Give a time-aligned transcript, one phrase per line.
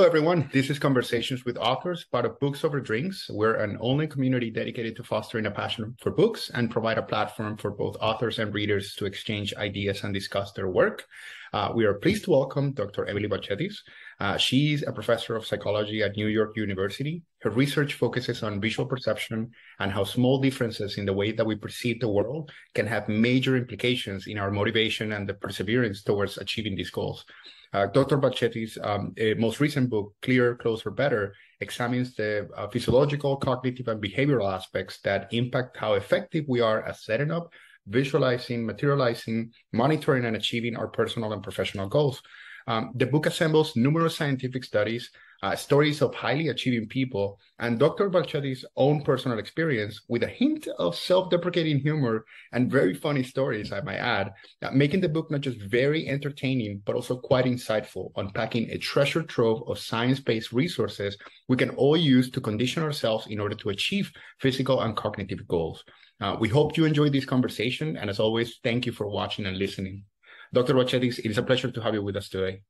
[0.00, 0.48] Hello, everyone.
[0.50, 3.28] This is Conversations with Authors, part of Books Over Drinks.
[3.28, 7.58] We're an online community dedicated to fostering a passion for books and provide a platform
[7.58, 11.04] for both authors and readers to exchange ideas and discuss their work.
[11.52, 13.04] Uh, we are pleased to welcome Dr.
[13.04, 13.74] Emily Balcetis.
[14.20, 17.22] Uh, she's a professor of psychology at New York University.
[17.42, 21.56] Her research focuses on visual perception and how small differences in the way that we
[21.56, 26.74] perceive the world can have major implications in our motivation and the perseverance towards achieving
[26.74, 27.26] these goals.
[27.72, 28.18] Uh, Dr.
[28.18, 34.52] Balcetis' um, most recent book, Clearer, Closer, Better, examines the uh, physiological, cognitive, and behavioral
[34.52, 37.52] aspects that impact how effective we are at setting up,
[37.86, 42.20] visualizing, materializing, monitoring, and achieving our personal and professional goals.
[42.66, 45.10] Um, the book assembles numerous scientific studies,
[45.42, 48.10] uh, stories of highly achieving people, and Dr.
[48.10, 53.72] Balcetis' own personal experience with a hint of self deprecating humor and very funny stories,
[53.72, 54.32] I might add,
[54.72, 59.62] making the book not just very entertaining, but also quite insightful, unpacking a treasure trove
[59.68, 61.16] of science based resources
[61.48, 65.82] we can all use to condition ourselves in order to achieve physical and cognitive goals.
[66.20, 69.56] Uh, we hope you enjoyed this conversation, and as always, thank you for watching and
[69.56, 70.04] listening.
[70.52, 70.74] Dr.
[70.74, 72.60] Balcetis, it is a pleasure to have you with us today.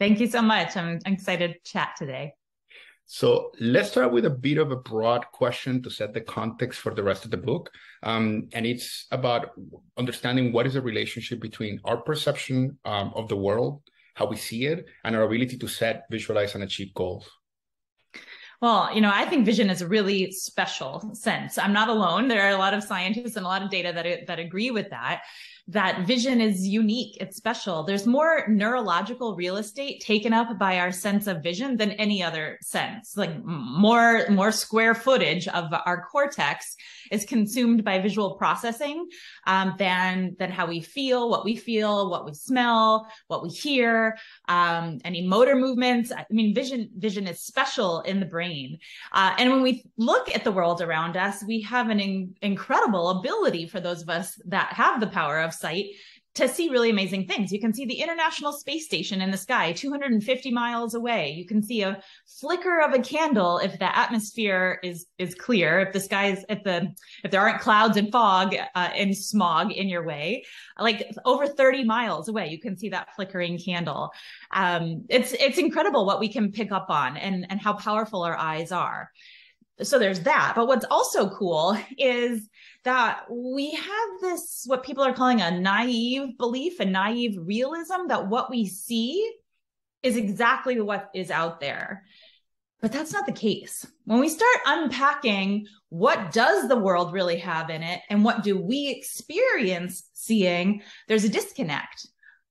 [0.00, 0.78] Thank you so much.
[0.78, 2.32] I'm excited to chat today.
[3.04, 6.94] So let's start with a bit of a broad question to set the context for
[6.94, 7.70] the rest of the book.
[8.02, 9.50] Um, and it's about
[9.98, 13.82] understanding what is the relationship between our perception um, of the world,
[14.14, 17.28] how we see it, and our ability to set, visualize, and achieve goals.
[18.62, 21.58] Well, you know, I think vision is a really special sense.
[21.58, 22.28] I'm not alone.
[22.28, 24.90] There are a lot of scientists and a lot of data that that agree with
[24.90, 25.22] that
[25.70, 27.16] that vision is unique.
[27.20, 27.84] It's special.
[27.84, 32.58] There's more neurological real estate taken up by our sense of vision than any other
[32.60, 33.16] sense.
[33.16, 36.76] Like more, more square footage of our cortex
[37.12, 39.08] is consumed by visual processing
[39.46, 44.16] um, than than how we feel, what we feel, what we smell, what we hear,
[44.48, 46.10] um, any motor movements.
[46.12, 48.78] I mean, vision vision is special in the brain.
[49.12, 53.10] Uh, and when we look at the world around us, we have an in- incredible
[53.10, 55.86] ability for those of us that have the power of sight
[56.32, 57.52] to see really amazing things.
[57.52, 61.30] You can see the International Space Station in the sky 250 miles away.
[61.30, 62.00] You can see a
[62.40, 66.94] flicker of a candle if the atmosphere is is clear, if the skies if the
[67.24, 70.44] if there aren't clouds and fog uh, and smog in your way.
[70.78, 74.12] Like over 30 miles away, you can see that flickering candle.
[74.52, 78.36] Um, it's it's incredible what we can pick up on and and how powerful our
[78.36, 79.10] eyes are.
[79.82, 80.52] So there's that.
[80.56, 82.48] But what's also cool is
[82.84, 88.28] that we have this, what people are calling a naive belief, a naive realism that
[88.28, 89.30] what we see
[90.02, 92.04] is exactly what is out there.
[92.80, 93.86] But that's not the case.
[94.04, 98.56] When we start unpacking what does the world really have in it and what do
[98.56, 102.06] we experience seeing, there's a disconnect,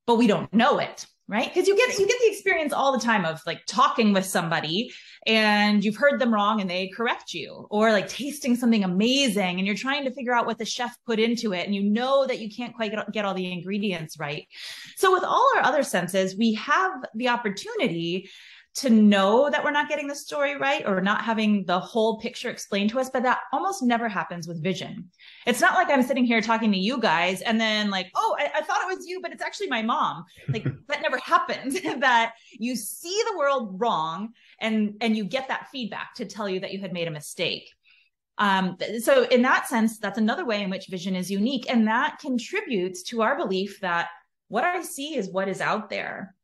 [0.05, 1.53] but we don't know it right?
[1.53, 4.91] Because you get you get the experience all the time of like talking with somebody
[5.27, 9.67] and you've heard them wrong and they correct you or like tasting something amazing and
[9.67, 12.39] you're trying to figure out what the chef put into it and you know that
[12.39, 14.47] you can't quite get, all the ingredients right.
[14.97, 18.27] So with all our other senses we have the opportunity
[18.75, 22.49] to know that we're not getting the story right or not having the whole picture
[22.49, 25.09] explained to us, but that almost never happens with vision.
[25.47, 28.51] It's not like I'm sitting here talking to you guys and then like, oh, I,
[28.55, 30.23] I thought it was you, but it's actually my mom.
[30.47, 31.81] Like that never happens.
[31.99, 34.29] that you see the world wrong
[34.61, 37.69] and and you get that feedback to tell you that you had made a mistake.
[38.37, 42.19] Um, so in that sense, that's another way in which vision is unique, and that
[42.19, 44.07] contributes to our belief that
[44.47, 46.35] what I see is what is out there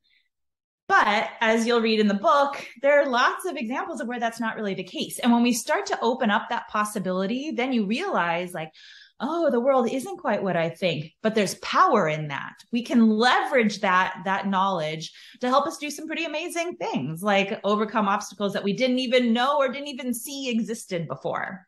[0.88, 4.40] but as you'll read in the book, there are lots of examples of where that's
[4.40, 5.20] not really the case.
[5.20, 8.72] And when we start to open up that possibility, then you realize like,
[9.20, 12.54] oh, the world isn't quite what I think, but there's power in that.
[12.72, 17.60] We can leverage that that knowledge to help us do some pretty amazing things, like
[17.64, 21.66] overcome obstacles that we didn't even know or didn't even see existed before.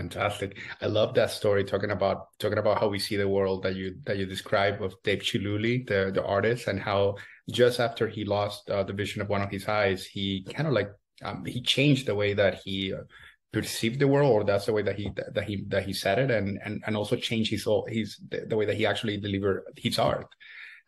[0.00, 0.56] Fantastic.
[0.80, 3.96] I love that story talking about talking about how we see the world that you
[4.04, 7.16] that you describe of Dale Chihuly, the the artist, and how
[7.50, 10.72] just after he lost uh, the vision of one of his eyes, he kind of
[10.72, 10.88] like
[11.22, 13.02] um, he changed the way that he uh,
[13.52, 16.30] perceived the world, or that's the way that he that he that he said it,
[16.30, 20.28] and and and also changed his his the way that he actually delivered his art.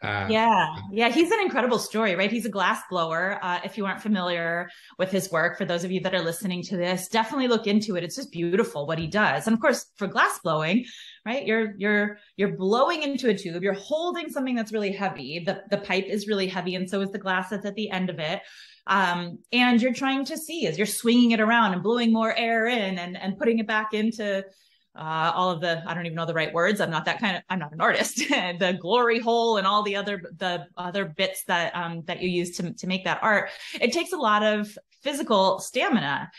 [0.02, 2.30] Uh, yeah, yeah, he's an incredible story, right?
[2.30, 3.38] He's a glass blower.
[3.40, 4.68] Uh, if you aren't familiar
[4.98, 7.94] with his work, for those of you that are listening to this, definitely look into
[7.94, 8.02] it.
[8.02, 9.46] It's just beautiful what he does.
[9.46, 10.84] And of course, for glass blowing,
[11.24, 11.46] right?
[11.46, 13.62] You're you're you're blowing into a tube.
[13.62, 15.44] You're holding something that's really heavy.
[15.46, 18.10] The the pipe is really heavy, and so is the glass that's at the end
[18.10, 18.42] of it.
[18.88, 22.66] Um, and you're trying to see as you're swinging it around and blowing more air
[22.66, 24.44] in and and putting it back into
[24.94, 26.80] uh, all of the I don't even know the right words.
[26.80, 28.16] I'm not that kind of I'm not an artist.
[28.28, 32.56] the glory hole and all the other the other bits that um, that you use
[32.58, 33.50] to to make that art.
[33.80, 36.30] It takes a lot of physical stamina.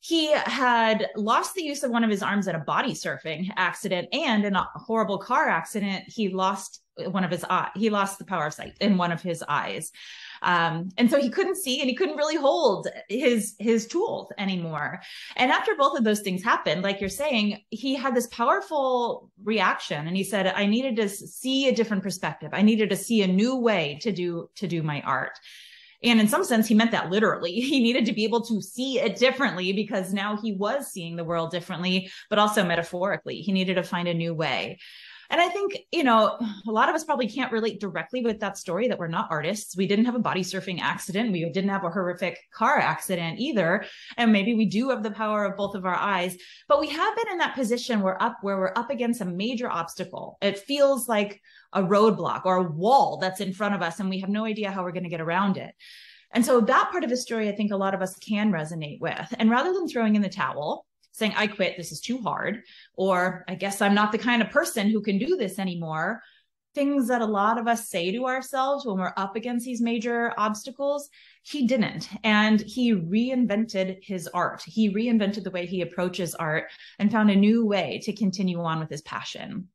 [0.00, 4.08] He had lost the use of one of his arms in a body surfing accident
[4.12, 6.04] and in a horrible car accident.
[6.06, 7.70] He lost one of his eye.
[7.74, 9.92] He lost the power of sight in one of his eyes.
[10.44, 15.00] Um, and so he couldn't see and he couldn't really hold his his tools anymore.
[15.36, 20.06] And after both of those things happened, like you're saying, he had this powerful reaction
[20.06, 22.50] and he said, I needed to see a different perspective.
[22.52, 25.38] I needed to see a new way to do to do my art.
[26.04, 27.52] And in some sense, he meant that literally.
[27.74, 31.24] He needed to be able to see it differently because now he was seeing the
[31.24, 33.36] world differently, but also metaphorically.
[33.36, 34.78] He needed to find a new way.
[35.30, 38.58] And I think, you know, a lot of us probably can't relate directly with that
[38.58, 39.76] story that we're not artists.
[39.76, 41.32] We didn't have a body surfing accident.
[41.32, 43.84] We didn't have a horrific car accident either.
[44.16, 46.36] And maybe we do have the power of both of our eyes,
[46.68, 49.70] but we have been in that position where up where we're up against a major
[49.70, 50.38] obstacle.
[50.40, 51.40] It feels like
[51.72, 54.70] a roadblock or a wall that's in front of us and we have no idea
[54.70, 55.74] how we're going to get around it.
[56.32, 59.00] And so that part of the story, I think a lot of us can resonate
[59.00, 59.34] with.
[59.38, 62.62] And rather than throwing in the towel, saying, I quit, this is too hard,
[62.94, 66.20] or I guess I'm not the kind of person who can do this anymore.
[66.74, 70.34] Things that a lot of us say to ourselves when we're up against these major
[70.36, 71.08] obstacles,
[71.42, 72.08] he didn't.
[72.24, 74.64] And he reinvented his art.
[74.66, 76.64] He reinvented the way he approaches art
[76.98, 79.68] and found a new way to continue on with his passion.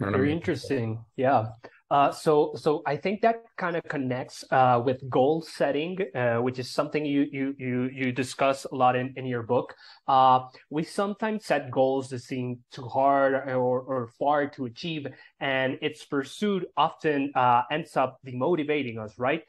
[0.00, 1.04] Very interesting.
[1.14, 1.50] Yeah.
[1.90, 6.60] Uh, so, so I think that kind of connects uh, with goal setting, uh, which
[6.60, 9.74] is something you you you you discuss a lot in, in your book.
[10.06, 15.08] Uh, we sometimes set goals that seem too hard or, or far to achieve,
[15.40, 19.42] and its pursuit often uh, ends up demotivating us, right?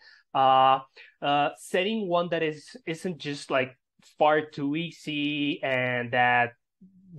[1.60, 3.78] setting one that is isn't just like
[4.18, 6.54] far too easy, and that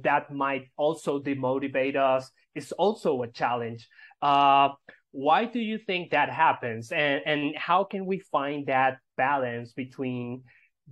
[0.02, 3.88] that might also demotivate us is also a challenge.
[4.20, 4.70] Uh,
[5.12, 6.90] why do you think that happens?
[6.90, 10.42] And and how can we find that balance between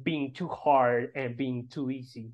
[0.02, 2.31] being too hard and being too easy?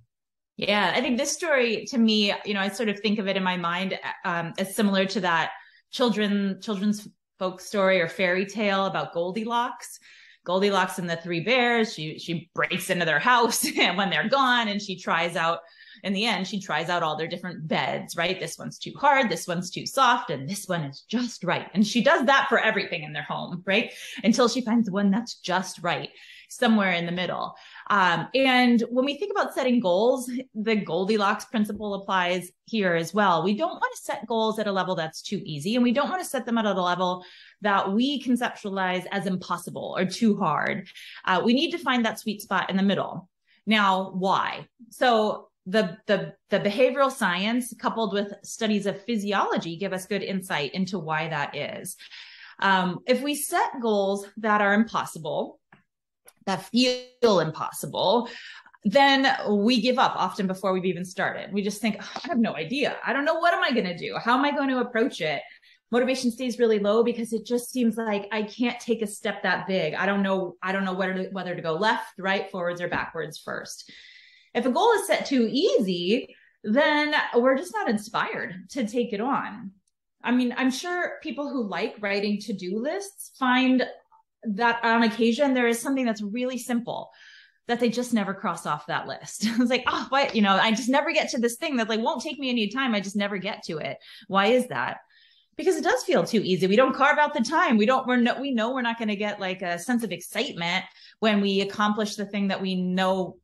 [0.57, 3.37] Yeah i think this story to me you know i sort of think of it
[3.37, 5.51] in my mind um, as similar to that
[5.91, 7.07] children children's
[7.39, 9.99] folk story or fairy tale about goldilocks.
[10.45, 14.69] Goldilocks and the three bears she she breaks into their house and when they're gone
[14.69, 15.59] and she tries out
[16.07, 18.39] in the end, she tries out all their different beds, right?
[18.39, 21.69] This one's too hard, this one's too soft, and this one is just right.
[21.75, 23.93] And she does that for everything in their home, right?
[24.23, 26.11] Until she finds one that's just right
[26.49, 27.57] somewhere in the middle.
[27.91, 33.43] Um, and when we think about setting goals, the Goldilocks principle applies here as well.
[33.43, 36.09] We don't want to set goals at a level that's too easy, and we don't
[36.09, 37.25] want to set them at a level
[37.63, 40.89] that we conceptualize as impossible or too hard.
[41.25, 43.29] Uh, we need to find that sweet spot in the middle.
[43.67, 44.69] Now, why?
[44.91, 50.75] So the, the, the behavioral science coupled with studies of physiology give us good insight
[50.75, 51.97] into why that is.
[52.61, 55.61] Um, if we set goals that are impossible,
[56.47, 58.29] that feel impossible,
[58.85, 61.53] then we give up often before we've even started.
[61.53, 62.97] We just think, oh, I have no idea.
[63.05, 64.17] I don't know what am I going to do?
[64.17, 65.43] How am I going to approach it?
[65.91, 69.67] Motivation stays really low because it just seems like I can't take a step that
[69.67, 69.95] big.
[69.95, 70.55] I don't know.
[70.63, 73.91] I don't know whether to, whether to go left, right, forwards, or backwards first.
[74.57, 79.21] If a goal is set too easy, then we're just not inspired to take it
[79.21, 79.71] on.
[80.25, 83.87] I mean, I'm sure people who like writing to do lists find
[84.43, 87.11] that on occasion there is something that's really simple
[87.69, 89.45] that they just never cross off that list.
[89.47, 92.01] it's like, oh, what, you know, I just never get to this thing that like
[92.01, 92.95] won't take me any time.
[92.95, 93.99] I just never get to it.
[94.27, 94.99] Why is that?
[95.57, 96.67] Because it does feel too easy.
[96.67, 97.79] We don't carve out the time.
[97.79, 100.13] We don't, we're no, we know we're not going to get like a sense of
[100.13, 100.85] excitement
[101.21, 103.39] when we accomplish the thing that we know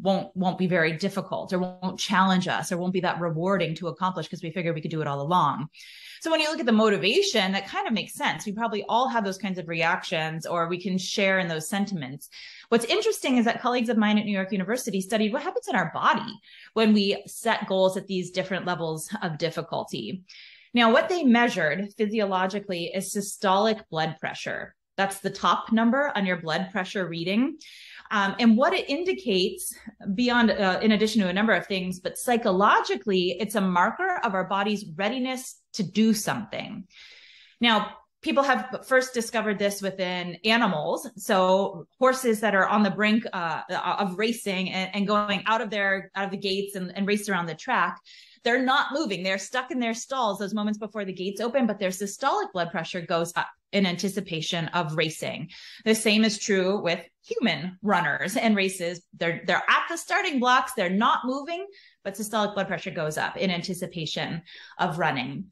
[0.00, 3.88] won't, won't be very difficult or won't challenge us or won't be that rewarding to
[3.88, 5.68] accomplish because we figured we could do it all along.
[6.20, 8.46] So when you look at the motivation, that kind of makes sense.
[8.46, 12.28] We probably all have those kinds of reactions or we can share in those sentiments.
[12.68, 15.76] What's interesting is that colleagues of mine at New York University studied what happens in
[15.76, 16.32] our body
[16.74, 20.22] when we set goals at these different levels of difficulty.
[20.76, 24.74] Now, what they measured physiologically is systolic blood pressure.
[24.98, 27.56] That's the top number on your blood pressure reading.
[28.10, 29.74] Um, and what it indicates
[30.14, 34.34] beyond, uh, in addition to a number of things, but psychologically, it's a marker of
[34.34, 36.86] our body's readiness to do something.
[37.58, 41.08] Now, people have first discovered this within animals.
[41.16, 45.70] So horses that are on the brink uh, of racing and, and, going out of
[45.70, 47.98] their out of the gates and, and race around the track,
[48.46, 49.24] they're not moving.
[49.24, 52.70] They're stuck in their stalls those moments before the gates open, but their systolic blood
[52.70, 55.50] pressure goes up in anticipation of racing.
[55.84, 59.02] The same is true with human runners and races.
[59.18, 61.66] They're they're at the starting blocks, they're not moving,
[62.04, 64.42] but systolic blood pressure goes up in anticipation
[64.78, 65.46] of running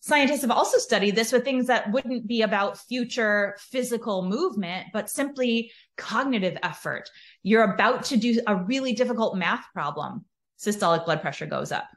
[0.00, 5.10] scientists have also studied this with things that wouldn't be about future physical movement, but
[5.10, 7.10] simply cognitive effort.
[7.42, 10.24] You're about to do a really difficult math problem.
[10.58, 11.88] Systolic blood pressure goes up.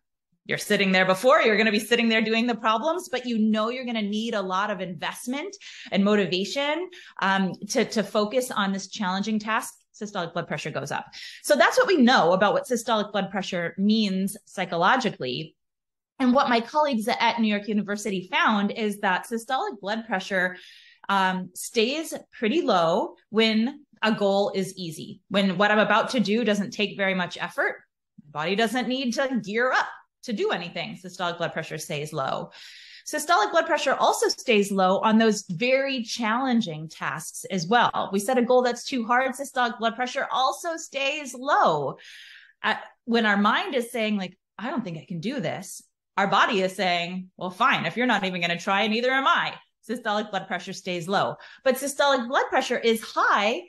[0.45, 3.37] You're sitting there before, you're going to be sitting there doing the problems, but you
[3.37, 5.55] know you're going to need a lot of investment
[5.91, 6.89] and motivation
[7.21, 11.05] um, to, to focus on this challenging task systolic blood pressure goes up.
[11.43, 15.55] So that's what we know about what systolic blood pressure means psychologically.
[16.19, 20.57] And what my colleagues at New York University found is that systolic blood pressure
[21.09, 26.43] um, stays pretty low when a goal is easy, when what I'm about to do
[26.43, 27.81] doesn't take very much effort.
[28.33, 29.87] My body doesn't need to gear up
[30.23, 30.97] to do anything.
[30.97, 32.51] Systolic blood pressure stays low.
[33.05, 38.09] Systolic blood pressure also stays low on those very challenging tasks as well.
[38.13, 39.33] We set a goal that's too hard.
[39.33, 41.97] Systolic blood pressure also stays low.
[42.63, 45.81] At, when our mind is saying, like, I don't think I can do this,
[46.17, 49.27] our body is saying, well, fine, if you're not even going to try, neither am
[49.27, 49.55] I.
[49.89, 51.37] Systolic blood pressure stays low.
[51.63, 53.63] But systolic blood pressure is high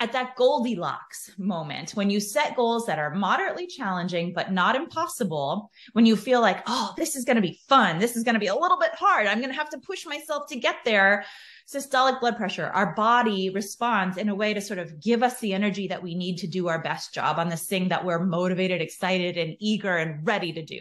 [0.00, 5.70] at that Goldilocks moment when you set goals that are moderately challenging, but not impossible.
[5.92, 7.98] When you feel like, oh, this is going to be fun.
[7.98, 9.26] This is going to be a little bit hard.
[9.26, 11.24] I'm going to have to push myself to get there.
[11.68, 15.52] Systolic blood pressure, our body responds in a way to sort of give us the
[15.52, 18.80] energy that we need to do our best job on this thing that we're motivated,
[18.80, 20.80] excited, and eager and ready to do.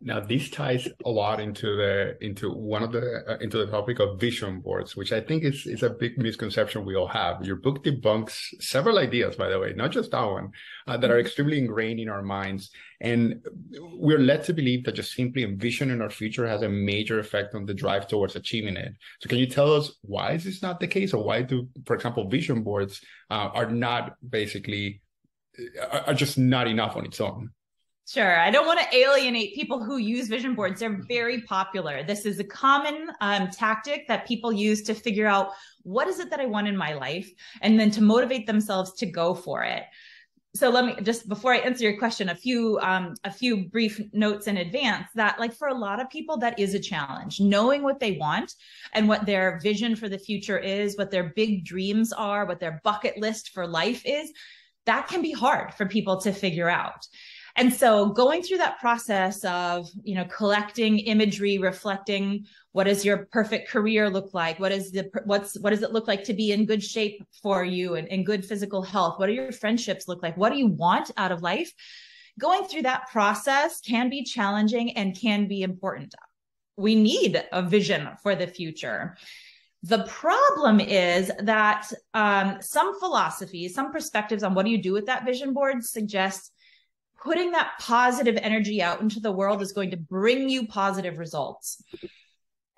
[0.00, 4.00] Now, this ties a lot into the into one of the uh, into the topic
[4.00, 7.44] of vision boards, which I think is is a big misconception we all have.
[7.44, 10.50] Your book debunks several ideas, by the way, not just that one,
[10.88, 11.26] uh, that are mm-hmm.
[11.26, 13.40] extremely ingrained in our minds, and
[13.70, 17.64] we're led to believe that just simply envisioning our future has a major effect on
[17.64, 18.94] the drive towards achieving it.
[19.20, 21.94] So, can you tell us why is this not the case, or why do, for
[21.94, 23.00] example, vision boards
[23.30, 25.02] uh, are not basically
[25.80, 27.50] uh, are just not enough on its own?
[28.12, 28.38] Sure.
[28.38, 30.80] I don't want to alienate people who use vision boards.
[30.80, 32.02] They're very popular.
[32.02, 35.52] This is a common um, tactic that people use to figure out
[35.82, 39.06] what is it that I want in my life and then to motivate themselves to
[39.06, 39.84] go for it.
[40.54, 43.98] So let me just before I answer your question, a few um, a few brief
[44.12, 47.40] notes in advance that like for a lot of people that is a challenge.
[47.40, 48.52] Knowing what they want
[48.92, 52.78] and what their vision for the future is, what their big dreams are, what their
[52.84, 54.30] bucket list for life is,
[54.84, 57.06] that can be hard for people to figure out.
[57.56, 63.26] And so going through that process of, you know, collecting imagery, reflecting what does your
[63.30, 64.58] perfect career look like?
[64.58, 67.62] What is the, what's, what does it look like to be in good shape for
[67.62, 69.18] you and in good physical health?
[69.18, 70.36] What do your friendships look like?
[70.36, 71.72] What do you want out of life?
[72.38, 76.14] Going through that process can be challenging and can be important.
[76.78, 79.18] We need a vision for the future.
[79.82, 85.06] The problem is that um, some philosophies, some perspectives on what do you do with
[85.06, 86.51] that vision board suggest
[87.22, 91.82] putting that positive energy out into the world is going to bring you positive results.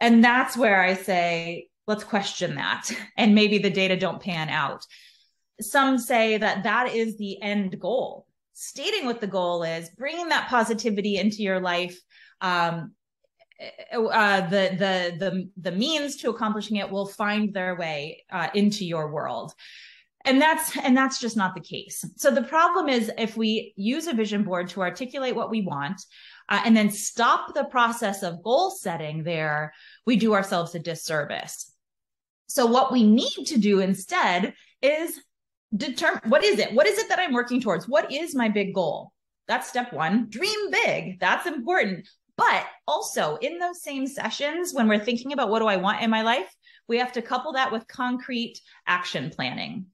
[0.01, 2.91] And that's where I say, let's question that.
[3.17, 4.85] And maybe the data don't pan out.
[5.61, 8.27] Some say that that is the end goal.
[8.55, 11.99] Stating what the goal is, bringing that positivity into your life,
[12.41, 12.93] um,
[13.93, 18.85] uh, the the the the means to accomplishing it will find their way uh, into
[18.85, 19.53] your world
[20.25, 22.05] and that's and that's just not the case.
[22.17, 26.01] So the problem is if we use a vision board to articulate what we want
[26.49, 29.73] uh, and then stop the process of goal setting there
[30.07, 31.71] we do ourselves a disservice.
[32.47, 35.21] So what we need to do instead is
[35.77, 36.73] determine what is it?
[36.73, 37.89] What is it that i'm working towards?
[37.89, 39.13] What is my big goal?
[39.47, 40.29] That's step one.
[40.31, 41.21] Dream big.
[41.21, 42.09] That's important.
[42.37, 46.11] But also in those same sessions when we're thinking about what do i want in
[46.11, 46.53] my life
[46.89, 49.87] we have to couple that with concrete action planning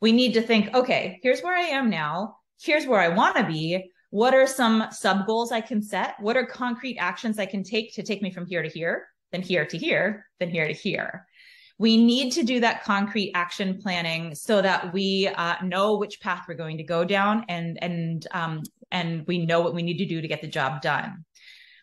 [0.00, 2.36] we need to think, okay, here's where I am now.
[2.60, 3.90] Here's where I want to be.
[4.10, 6.14] What are some sub goals I can set?
[6.20, 9.42] What are concrete actions I can take to take me from here to here, then
[9.42, 11.26] here to here, then here to here?
[11.78, 16.44] We need to do that concrete action planning so that we uh, know which path
[16.46, 20.06] we're going to go down and and um, and we know what we need to
[20.06, 21.24] do to get the job done.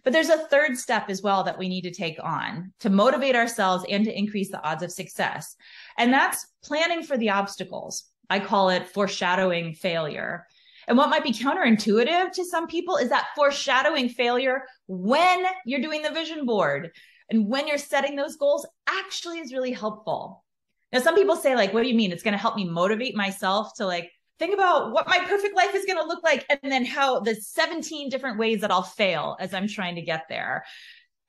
[0.07, 3.35] But there's a third step as well that we need to take on to motivate
[3.35, 5.57] ourselves and to increase the odds of success.
[5.97, 8.05] And that's planning for the obstacles.
[8.29, 10.47] I call it foreshadowing failure.
[10.87, 16.03] And what might be counterintuitive to some people is that foreshadowing failure when you're doing
[16.03, 16.91] the vision board.
[17.29, 20.45] and when you're setting those goals actually is really helpful.
[20.93, 22.13] Now, some people say, like, what do you mean?
[22.13, 24.09] It's going to help me motivate myself to like
[24.39, 27.35] think about what my perfect life is going to look like and then how the
[27.35, 30.65] 17 different ways that I'll fail as I'm trying to get there.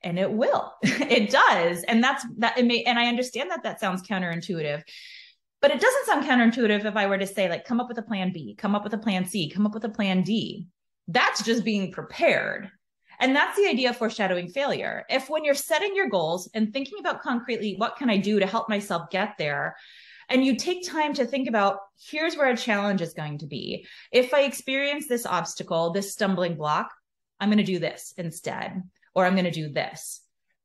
[0.01, 1.83] And it will, it does.
[1.83, 2.57] And that's that.
[2.57, 4.81] It may, and I understand that that sounds counterintuitive,
[5.61, 8.03] but it doesn't sound counterintuitive if I were to say, like, come up with a
[8.03, 10.67] plan B, come up with a plan C, come up with a plan D.
[11.07, 12.71] That's just being prepared.
[13.19, 15.03] And that's the idea of foreshadowing failure.
[15.09, 18.45] If when you're setting your goals and thinking about concretely, what can I do to
[18.45, 19.75] help myself get there?
[20.29, 23.85] And you take time to think about here's where a challenge is going to be.
[24.11, 26.93] If I experience this obstacle, this stumbling block,
[27.39, 28.83] I'm going to do this instead,
[29.15, 30.21] or I'm going to do this.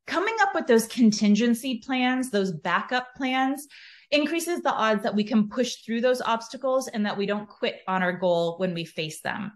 [0.06, 3.66] Coming up with those contingency plans, those backup plans,
[4.10, 7.80] increases the odds that we can push through those obstacles and that we don't quit
[7.88, 9.52] on our goal when we face them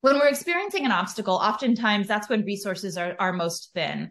[0.00, 4.10] when we're experiencing an obstacle, oftentimes that's when resources are, are most thin.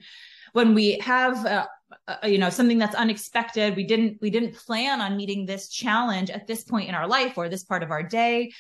[0.54, 1.68] When we have, uh,
[2.08, 6.30] uh, you know, something that's unexpected, we didn't we didn't plan on meeting this challenge
[6.30, 8.52] at this point in our life or this part of our day.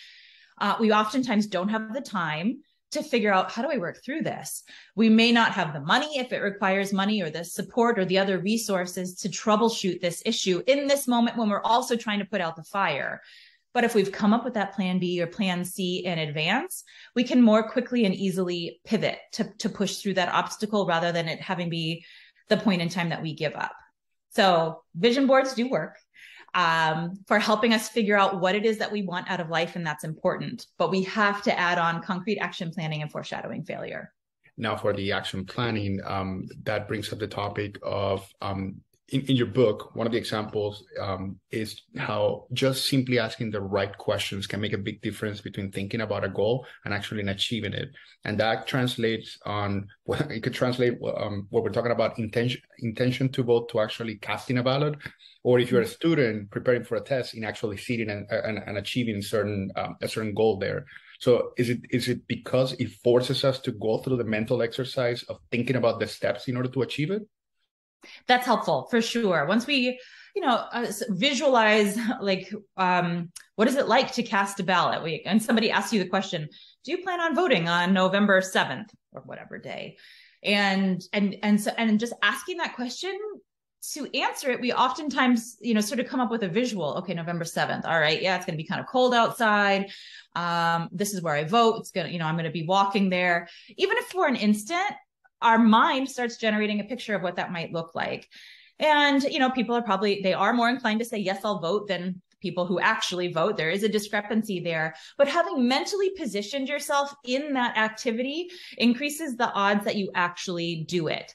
[0.59, 4.21] Uh, we oftentimes don't have the time to figure out how do I work through
[4.21, 4.63] this.
[4.95, 8.19] We may not have the money if it requires money or the support or the
[8.19, 12.41] other resources to troubleshoot this issue in this moment when we're also trying to put
[12.41, 13.21] out the fire.
[13.73, 17.23] But if we've come up with that plan B or plan C in advance, we
[17.23, 21.41] can more quickly and easily pivot to, to push through that obstacle rather than it
[21.41, 22.05] having be
[22.49, 23.73] the point in time that we give up.
[24.29, 25.97] So vision boards do work
[26.53, 29.75] um, for helping us figure out what it is that we want out of life,
[29.75, 30.65] and that's important.
[30.77, 34.11] But we have to add on concrete action planning and foreshadowing failure.
[34.57, 39.35] Now, for the action planning, um, that brings up the topic of um, in, in
[39.37, 44.47] your book, one of the examples um, is how just simply asking the right questions
[44.47, 47.89] can make a big difference between thinking about a goal and actually achieving it.
[48.25, 53.29] And that translates on, well, it could translate um, what we're talking about intention, intention
[53.29, 54.95] to vote to actually casting a ballot,
[55.43, 58.77] or if you're a student preparing for a test in actually sitting and, and, and
[58.77, 60.85] achieving certain um, a certain goal there.
[61.19, 65.23] So is it is it because it forces us to go through the mental exercise
[65.23, 67.23] of thinking about the steps in order to achieve it?
[68.27, 69.45] That's helpful for sure.
[69.47, 69.99] Once we,
[70.35, 75.03] you know, uh, visualize like, um, what is it like to cast a ballot?
[75.03, 76.47] We, and somebody asks you the question,
[76.83, 79.97] do you plan on voting on November 7th or whatever day?
[80.43, 83.17] And, and, and so, and just asking that question
[83.93, 86.95] to answer it, we oftentimes, you know, sort of come up with a visual.
[86.95, 87.85] Okay, November 7th.
[87.85, 88.21] All right.
[88.21, 89.91] Yeah, it's going to be kind of cold outside.
[90.35, 91.77] Um, this is where I vote.
[91.79, 93.47] It's going to, you know, I'm going to be walking there.
[93.77, 94.91] Even if for an instant
[95.41, 98.27] our mind starts generating a picture of what that might look like.
[98.79, 101.87] And, you know, people are probably, they are more inclined to say, yes, I'll vote
[101.87, 103.57] than people who actually vote.
[103.57, 104.95] There is a discrepancy there.
[105.17, 111.07] But having mentally positioned yourself in that activity increases the odds that you actually do
[111.07, 111.33] it,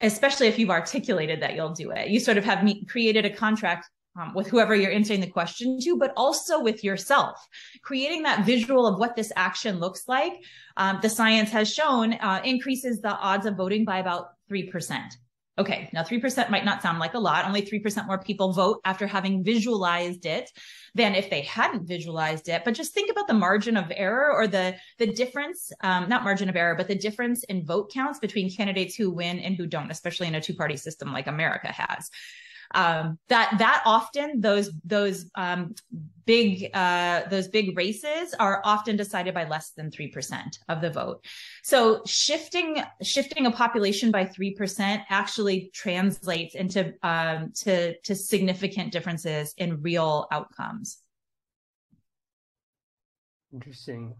[0.00, 2.08] especially if you've articulated that you'll do it.
[2.08, 5.78] You sort of have me- created a contract um, with whoever you're answering the question
[5.80, 7.46] to, but also with yourself.
[7.82, 10.32] Creating that visual of what this action looks like,
[10.76, 15.00] um, the science has shown uh, increases the odds of voting by about 3%.
[15.58, 17.46] Okay, now 3% might not sound like a lot.
[17.46, 20.50] Only 3% more people vote after having visualized it
[20.94, 22.60] than if they hadn't visualized it.
[22.62, 26.50] But just think about the margin of error or the, the difference, um, not margin
[26.50, 29.90] of error, but the difference in vote counts between candidates who win and who don't,
[29.90, 32.10] especially in a two party system like America has
[32.74, 35.74] um, that that often those those um,
[36.26, 40.90] big uh, those big races are often decided by less than three percent of the
[40.90, 41.24] vote.
[41.62, 48.92] So shifting shifting a population by three percent actually translates into um, to to significant
[48.92, 50.98] differences in real outcomes.
[53.52, 54.14] Interesting.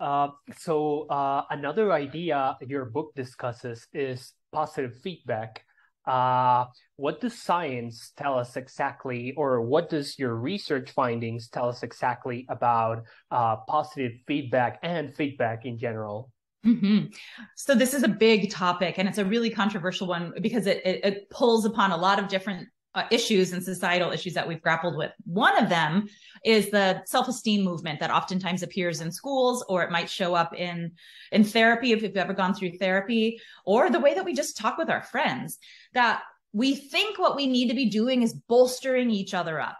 [0.00, 5.64] Uh, so uh, another idea your book discusses is positive feedback.
[6.08, 6.64] Uh,
[6.96, 12.46] what does science tell us exactly, or what does your research findings tell us exactly
[12.48, 16.30] about uh, positive feedback and feedback in general?
[16.66, 17.12] Mm-hmm.
[17.56, 21.04] So this is a big topic, and it's a really controversial one because it, it,
[21.04, 22.66] it pulls upon a lot of different
[22.98, 25.12] uh, issues and societal issues that we've grappled with.
[25.24, 26.08] One of them
[26.44, 30.92] is the self-esteem movement that oftentimes appears in schools, or it might show up in
[31.32, 34.78] in therapy if you've ever gone through therapy, or the way that we just talk
[34.78, 35.58] with our friends.
[35.94, 39.78] That we think what we need to be doing is bolstering each other up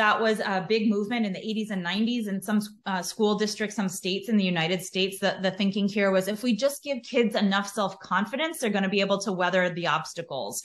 [0.00, 3.76] that was a big movement in the 80s and 90s in some uh, school districts,
[3.76, 5.18] some states in the United States.
[5.18, 8.84] The, the thinking here was if we just give kids enough self confidence, they're going
[8.84, 10.62] to be able to weather the obstacles.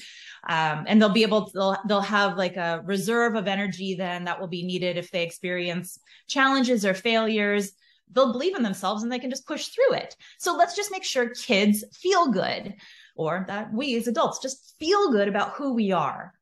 [0.47, 4.23] Um, and they'll be able to, they'll, they'll have like a reserve of energy then
[4.23, 7.73] that will be needed if they experience challenges or failures.
[8.13, 10.15] They'll believe in themselves and they can just push through it.
[10.39, 12.73] So let's just make sure kids feel good.
[13.17, 16.33] or that we as adults just feel good about who we are.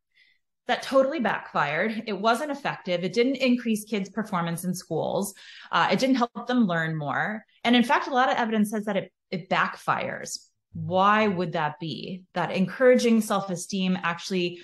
[0.68, 2.04] That totally backfired.
[2.08, 3.04] It wasn't effective.
[3.04, 5.34] It didn't increase kids' performance in schools.
[5.72, 7.46] Uh, it didn't help them learn more.
[7.66, 10.40] And in fact, a lot of evidence says that it, it backfires.
[10.74, 12.24] Why would that be?
[12.34, 14.62] That encouraging self esteem actually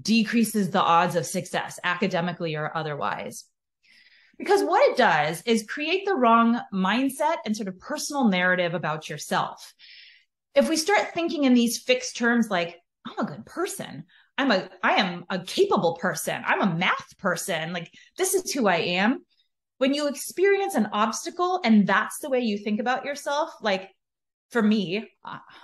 [0.00, 3.44] decreases the odds of success academically or otherwise.
[4.38, 9.08] Because what it does is create the wrong mindset and sort of personal narrative about
[9.08, 9.74] yourself.
[10.54, 14.04] If we start thinking in these fixed terms like, I'm a good person,
[14.38, 18.66] I'm a I am a capable person, I'm a math person, like this is who
[18.66, 19.24] I am.
[19.78, 23.90] When you experience an obstacle and that's the way you think about yourself, like
[24.52, 25.10] for me,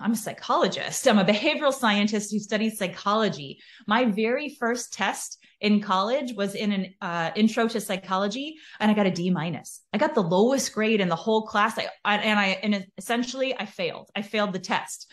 [0.01, 1.07] I'm a psychologist.
[1.07, 3.59] I'm a behavioral scientist who studies psychology.
[3.87, 8.95] My very first test in college was in an uh, intro to psychology, and I
[8.95, 9.83] got a D minus.
[9.93, 11.79] I got the lowest grade in the whole class.
[11.79, 14.11] I, and I and essentially I failed.
[14.17, 15.11] I failed the test.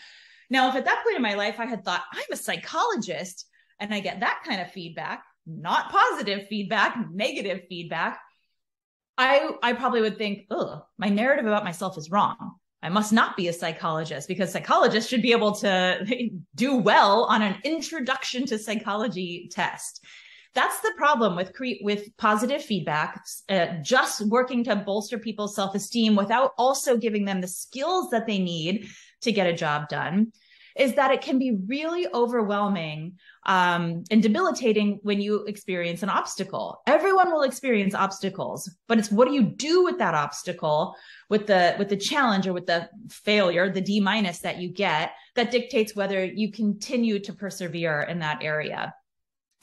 [0.50, 3.46] Now, if at that point in my life I had thought I'm a psychologist
[3.80, 8.20] and I get that kind of feedback, not positive feedback, negative feedback,
[9.18, 12.56] I I probably would think, oh, my narrative about myself is wrong.
[12.86, 16.06] I must not be a psychologist because psychologists should be able to
[16.56, 20.06] do well on an introduction to psychology test.
[20.54, 26.16] That's the problem with cre- with positive feedback, uh, just working to bolster people's self-esteem
[26.16, 28.88] without also giving them the skills that they need
[29.26, 30.32] to get a job done
[30.76, 36.82] is that it can be really overwhelming um, and debilitating when you experience an obstacle.
[36.86, 40.96] Everyone will experience obstacles, but it's what do you do with that obstacle,
[41.30, 45.12] with the with the challenge or with the failure, the D minus that you get,
[45.36, 48.94] that dictates whether you continue to persevere in that area.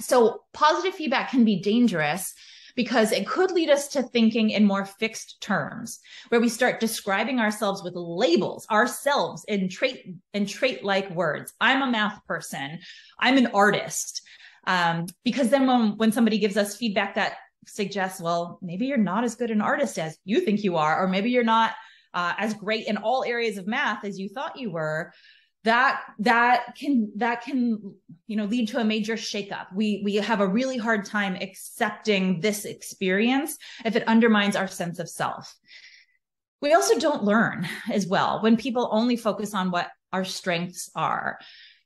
[0.00, 2.34] So positive feedback can be dangerous
[2.76, 7.40] because it could lead us to thinking in more fixed terms where we start describing
[7.40, 11.52] ourselves with labels ourselves in trait and trait like words.
[11.60, 12.78] I'm a math person.
[13.18, 14.22] I'm an artist.
[14.66, 17.34] Um, because then when when somebody gives us feedback that
[17.66, 21.08] suggests well maybe you're not as good an artist as you think you are or
[21.08, 21.72] maybe you're not
[22.14, 25.12] uh, as great in all areas of math as you thought you were
[25.64, 27.94] that that can that can
[28.26, 29.66] you know lead to a major shakeup.
[29.74, 34.98] We we have a really hard time accepting this experience if it undermines our sense
[34.98, 35.54] of self.
[36.60, 41.38] We also don't learn as well when people only focus on what our strengths are.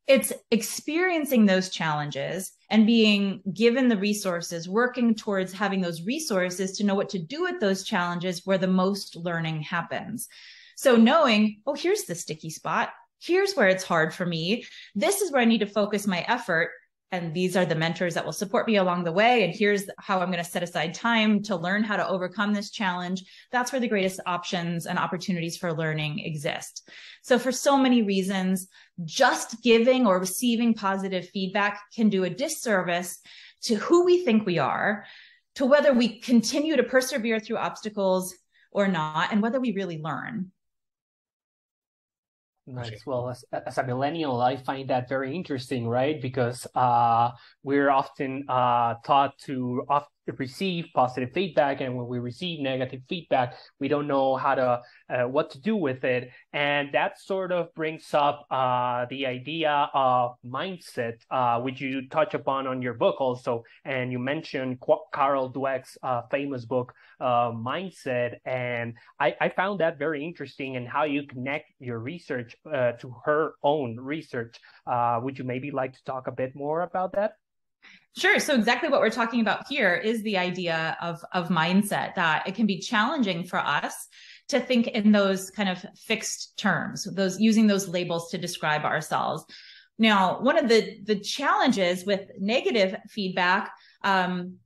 [0.07, 6.85] It's experiencing those challenges and being given the resources working towards having those resources to
[6.85, 10.29] know what to do with those challenges where the most learning happens.
[10.77, 14.65] So knowing oh here's the sticky spot here's where it's hard for me.
[14.95, 16.71] This is where I need to focus my effort.
[17.13, 19.45] And these are the mentors that will support me along the way.
[19.45, 22.71] And here's how I'm going to set aside time to learn how to overcome this
[22.71, 23.25] challenge.
[23.53, 26.91] That's where the greatest options and opportunities for learning exist.
[27.23, 28.67] So for so many reasons,
[29.05, 33.21] just giving or receiving positive feedback can do a disservice
[33.63, 35.05] to who we think we are,
[35.55, 38.35] to whether we continue to persevere through obstacles
[38.73, 40.51] or not, and whether we really learn.
[42.67, 43.07] Nice.
[43.07, 46.21] Well, as, as a millennial, I find that very interesting, right?
[46.21, 47.31] Because uh,
[47.63, 49.85] we're often uh, taught to
[50.39, 55.29] receive positive feedback, and when we receive negative feedback, we don't know how to uh,
[55.29, 60.37] what to do with it, and that sort of brings up uh, the idea of
[60.45, 65.53] mindset, uh, which you touch upon on your book also, and you mentioned Qu- Carol
[65.53, 68.37] Dweck's uh, famous book uh, mindset.
[68.45, 72.93] And I, I, found that very interesting and in how you connect your research uh,
[72.93, 74.61] to her own research.
[74.87, 77.33] Would you maybe like to talk a bit more about that?
[78.17, 78.39] Sure.
[78.41, 82.55] So exactly what we're talking about here is the idea of, of mindset that it
[82.55, 84.09] can be challenging for us
[84.49, 89.45] to think in those kind of fixed terms, those using those labels to describe ourselves.
[89.99, 94.57] Now, one of the the challenges with negative feedback um,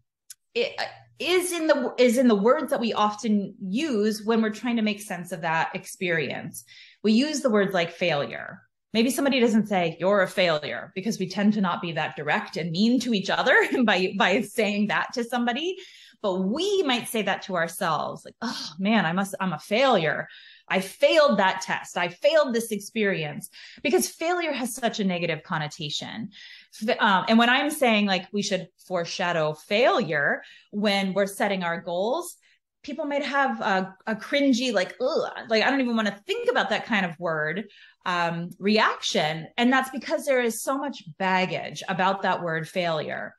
[0.55, 0.79] it,
[1.19, 4.83] is in the is in the words that we often use when we're trying to
[4.83, 6.65] make sense of that experience.
[7.03, 8.63] We use the words like failure.
[8.93, 12.57] Maybe somebody doesn't say you're a failure because we tend to not be that direct
[12.57, 15.77] and mean to each other by by saying that to somebody,
[16.23, 20.29] but we might say that to ourselves like, "Oh man, I must I'm a failure."
[20.71, 21.99] I failed that test.
[21.99, 23.51] I failed this experience
[23.83, 26.31] because failure has such a negative connotation.
[27.01, 32.37] Um, and when I'm saying like we should foreshadow failure when we're setting our goals,
[32.83, 36.51] people might have a, a cringy, like, ugh, like I don't even want to think
[36.51, 37.65] about that kind of word
[38.07, 39.49] um, reaction.
[39.57, 43.35] And that's because there is so much baggage about that word failure.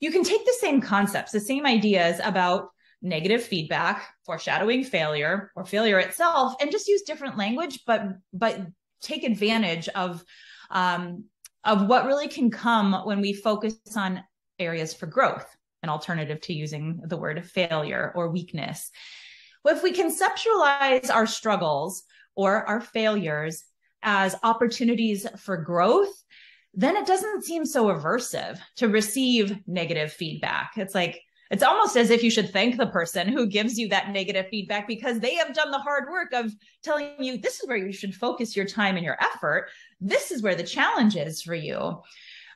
[0.00, 2.70] You can take the same concepts, the same ideas about
[3.02, 8.60] negative feedback, foreshadowing failure or failure itself, and just use different language, but but
[9.02, 10.24] take advantage of
[10.70, 11.24] um,
[11.64, 14.22] of what really can come when we focus on
[14.58, 15.46] areas for growth,
[15.82, 18.90] an alternative to using the word failure or weakness.
[19.64, 22.02] Well, if we conceptualize our struggles
[22.34, 23.64] or our failures
[24.02, 26.12] as opportunities for growth,
[26.72, 30.72] then it doesn't seem so aversive to receive negative feedback.
[30.76, 34.10] It's like, it's almost as if you should thank the person who gives you that
[34.10, 36.52] negative feedback because they have done the hard work of
[36.84, 39.68] telling you this is where you should focus your time and your effort.
[40.00, 42.00] This is where the challenge is for you.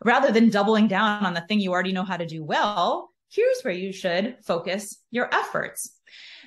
[0.04, 3.62] Rather than doubling down on the thing you already know how to do well, here's
[3.62, 5.90] where you should focus your efforts.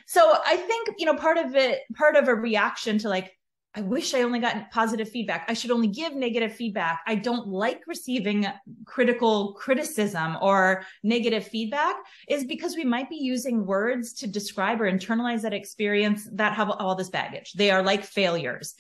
[0.08, 3.34] So I think, you know, part of it, part of a reaction to like,
[3.76, 5.46] I wish I only got positive feedback.
[5.50, 7.02] I should only give negative feedback.
[7.06, 8.48] I don't like receiving
[8.86, 11.96] critical criticism or negative feedback
[12.28, 16.72] is because we might be using words to describe or internalize that experience that have
[16.72, 17.54] all this baggage.
[17.54, 18.74] They are like failures.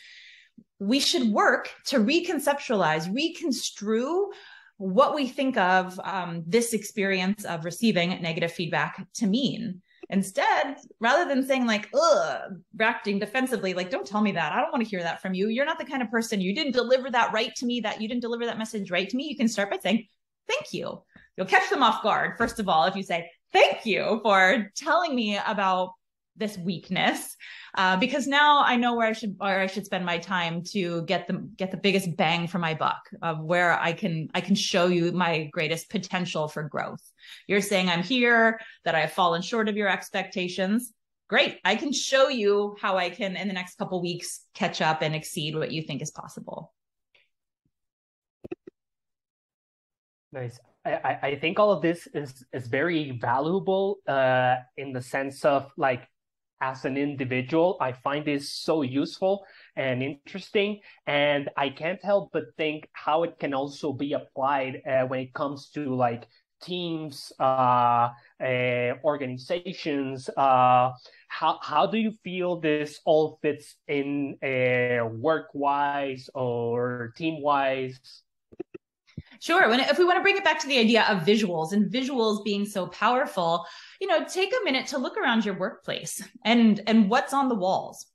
[0.79, 4.31] We should work to reconceptualize, reconstrue
[4.77, 9.81] what we think of um, this experience of receiving negative feedback to mean.
[10.09, 14.53] Instead, rather than saying like, ugh, reacting defensively, like, don't tell me that.
[14.53, 15.49] I don't want to hear that from you.
[15.49, 18.07] You're not the kind of person, you didn't deliver that right to me, that you
[18.07, 19.25] didn't deliver that message right to me.
[19.25, 20.05] You can start by saying,
[20.47, 21.03] thank you.
[21.35, 25.13] You'll catch them off guard, first of all, if you say, thank you for telling
[25.13, 25.91] me about
[26.37, 27.35] this weakness
[27.77, 31.03] uh, because now I know where I should where I should spend my time to
[31.03, 34.55] get the get the biggest bang for my buck of where I can I can
[34.55, 37.03] show you my greatest potential for growth.
[37.47, 40.91] You're saying I'm here that I have fallen short of your expectations.
[41.29, 45.03] Great, I can show you how I can in the next couple weeks catch up
[45.03, 46.73] and exceed what you think is possible.
[50.31, 50.59] Nice.
[50.83, 55.69] I, I think all of this is is very valuable uh, in the sense of
[55.77, 56.07] like
[56.61, 60.79] as an individual, I find this so useful and interesting.
[61.05, 65.33] And I can't help but think how it can also be applied uh, when it
[65.33, 66.27] comes to like
[66.61, 68.09] teams, uh,
[68.43, 70.29] uh, organizations.
[70.35, 70.91] Uh,
[71.27, 77.99] how how do you feel this all fits in uh, work wise or team wise?
[79.39, 79.69] Sure.
[79.69, 82.43] When, if we want to bring it back to the idea of visuals and visuals
[82.43, 83.65] being so powerful,
[83.99, 87.55] you know, take a minute to look around your workplace and and what's on the
[87.55, 88.07] walls.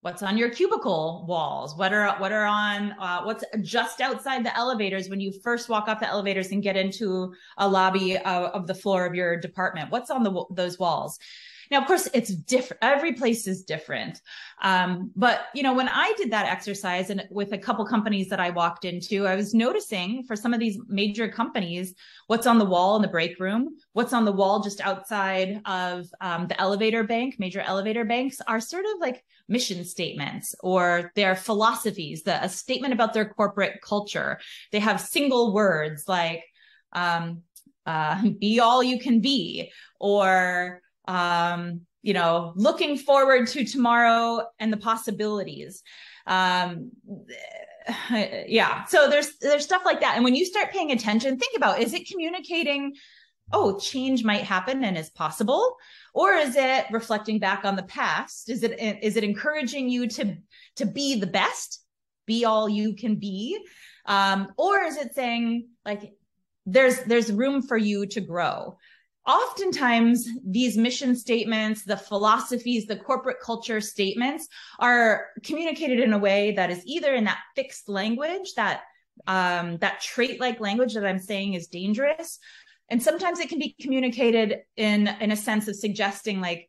[0.00, 1.78] What's on your cubicle walls?
[1.78, 5.88] What are what are on uh, what's just outside the elevators when you first walk
[5.88, 9.90] off the elevators and get into a lobby of, of the floor of your department?
[9.90, 11.18] What's on the those walls?
[11.70, 12.82] Now, of course, it's different.
[12.82, 14.20] Every place is different.
[14.62, 18.40] Um, but you know, when I did that exercise and with a couple companies that
[18.40, 21.94] I walked into, I was noticing for some of these major companies,
[22.26, 26.06] what's on the wall in the break room, what's on the wall just outside of
[26.20, 31.34] um, the elevator bank, major elevator banks are sort of like mission statements or their
[31.34, 34.38] philosophies, the, a statement about their corporate culture.
[34.72, 36.44] They have single words like,
[36.92, 37.42] um,
[37.86, 44.72] uh, be all you can be or um, you know, looking forward to tomorrow and
[44.72, 45.82] the possibilities.
[46.26, 46.90] Um,
[48.46, 48.84] yeah.
[48.84, 50.16] So there's there's stuff like that.
[50.16, 52.94] And when you start paying attention, think about is it communicating,
[53.52, 55.76] oh, change might happen and is possible?
[56.14, 58.48] Or is it reflecting back on the past?
[58.48, 60.36] Is it is it encouraging you to
[60.76, 61.82] to be the best,
[62.26, 63.58] be all you can be?
[64.06, 66.12] Um, or is it saying like
[66.66, 68.78] there's there's room for you to grow?
[69.26, 76.52] Oftentimes these mission statements, the philosophies, the corporate culture statements are communicated in a way
[76.52, 78.82] that is either in that fixed language, that
[79.26, 82.38] um, that trait like language that I'm saying is dangerous.
[82.88, 86.68] And sometimes it can be communicated in, in a sense of suggesting like,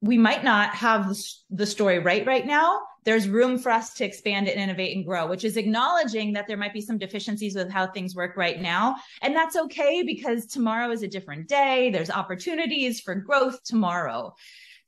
[0.00, 1.16] we might not have
[1.48, 5.26] the story right right now, there's room for us to expand and innovate and grow,
[5.26, 8.96] which is acknowledging that there might be some deficiencies with how things work right now.
[9.22, 11.90] And that's okay because tomorrow is a different day.
[11.90, 14.34] There's opportunities for growth tomorrow.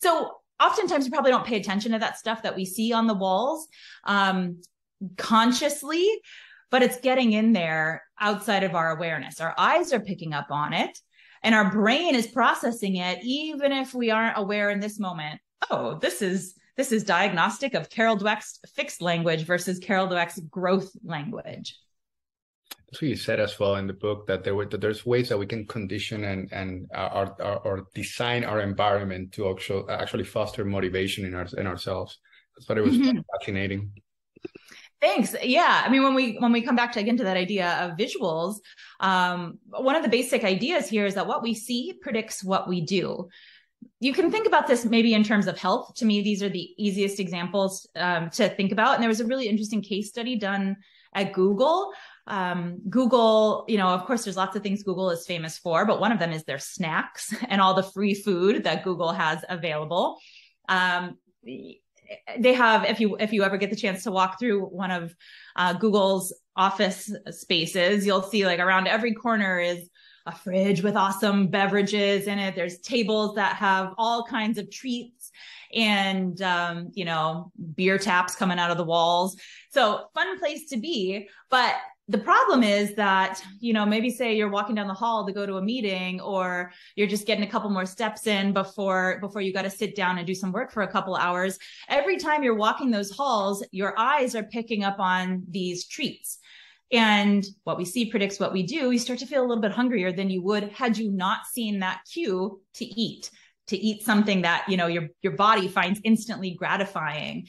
[0.00, 0.30] So
[0.62, 3.66] oftentimes we probably don't pay attention to that stuff that we see on the walls
[4.04, 4.60] um,
[5.16, 6.08] consciously,
[6.70, 9.40] but it's getting in there outside of our awareness.
[9.40, 10.98] Our eyes are picking up on it
[11.42, 15.40] and our brain is processing it, even if we aren't aware in this moment.
[15.70, 20.90] Oh, this is this is diagnostic of Carol Dweck's fixed language versus Carol Dweck's growth
[21.04, 21.78] language.
[22.86, 25.28] That's what you said as well in the book that there were that there's ways
[25.28, 30.24] that we can condition and and our, our or design our environment to actually actually
[30.24, 32.18] foster motivation in our in ourselves.
[32.56, 33.18] That's what it was mm-hmm.
[33.32, 33.90] fascinating.
[35.00, 35.34] Thanks.
[35.42, 35.82] Yeah.
[35.84, 38.56] I mean, when we when we come back to again to that idea of visuals,
[39.00, 42.80] um, one of the basic ideas here is that what we see predicts what we
[42.80, 43.28] do
[44.00, 45.94] you can think about this maybe in terms of health.
[45.96, 48.94] To me, these are the easiest examples um, to think about.
[48.94, 50.76] And there was a really interesting case study done
[51.14, 51.92] at Google.
[52.26, 56.00] Um, Google, you know, of course, there's lots of things Google is famous for, but
[56.00, 60.18] one of them is their snacks and all the free food that Google has available.
[60.68, 61.18] Um,
[62.38, 65.14] they have, if you if you ever get the chance to walk through one of
[65.56, 69.88] uh, Google's office spaces, you'll see like around every corner is
[70.26, 72.54] a fridge with awesome beverages in it.
[72.54, 75.30] There's tables that have all kinds of treats
[75.74, 79.36] and um, you know beer taps coming out of the walls.
[79.70, 81.28] So fun place to be.
[81.50, 81.74] But
[82.08, 85.46] the problem is that you know maybe say you're walking down the hall to go
[85.46, 89.52] to a meeting or you're just getting a couple more steps in before before you
[89.52, 91.58] got to sit down and do some work for a couple hours.
[91.88, 96.38] Every time you're walking those halls your eyes are picking up on these treats
[96.94, 99.72] and what we see predicts what we do you start to feel a little bit
[99.72, 103.30] hungrier than you would had you not seen that cue to eat
[103.66, 107.46] to eat something that you know your your body finds instantly gratifying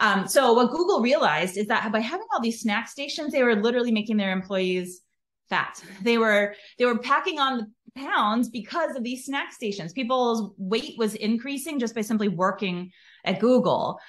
[0.00, 3.54] um, so what Google realized is that by having all these snack stations, they were
[3.54, 5.02] literally making their employees
[5.50, 5.82] fat.
[6.02, 9.92] They were they were packing on the pounds because of these snack stations.
[9.92, 12.90] People's weight was increasing just by simply working
[13.26, 14.00] at Google.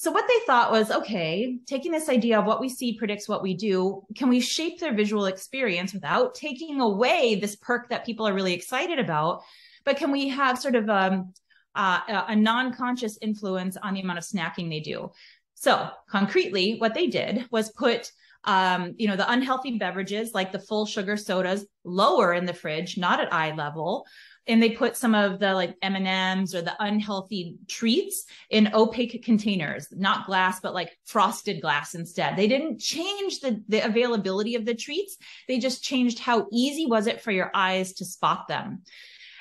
[0.00, 3.42] So what they thought was, okay, taking this idea of what we see predicts what
[3.42, 8.26] we do, can we shape their visual experience without taking away this perk that people
[8.26, 9.42] are really excited about?
[9.84, 11.34] But can we have sort of um,
[11.74, 15.10] uh, a non-conscious influence on the amount of snacking they do?
[15.52, 18.10] So concretely, what they did was put
[18.44, 22.96] um, you know, the unhealthy beverages like the full sugar sodas lower in the fridge,
[22.96, 24.06] not at eye level.
[24.46, 29.88] And they put some of the like M&Ms or the unhealthy treats in opaque containers,
[29.92, 32.36] not glass, but like frosted glass instead.
[32.36, 35.18] They didn't change the, the availability of the treats.
[35.46, 38.82] They just changed how easy was it for your eyes to spot them.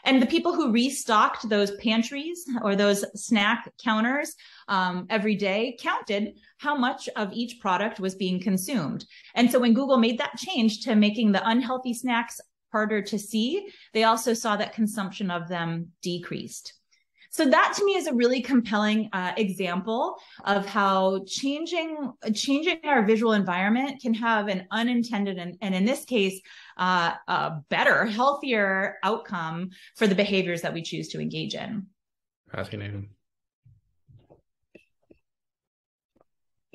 [0.03, 4.35] And the people who restocked those pantries or those snack counters
[4.67, 9.05] um, every day counted how much of each product was being consumed.
[9.35, 12.39] And so when Google made that change to making the unhealthy snacks
[12.71, 16.78] harder to see, they also saw that consumption of them decreased.
[17.39, 23.05] So that to me is a really compelling uh, example of how changing changing our
[23.05, 26.41] visual environment can have an unintended and, and in this case,
[26.75, 31.87] uh, a better, healthier outcome for the behaviors that we choose to engage in.
[32.51, 33.11] Fascinating.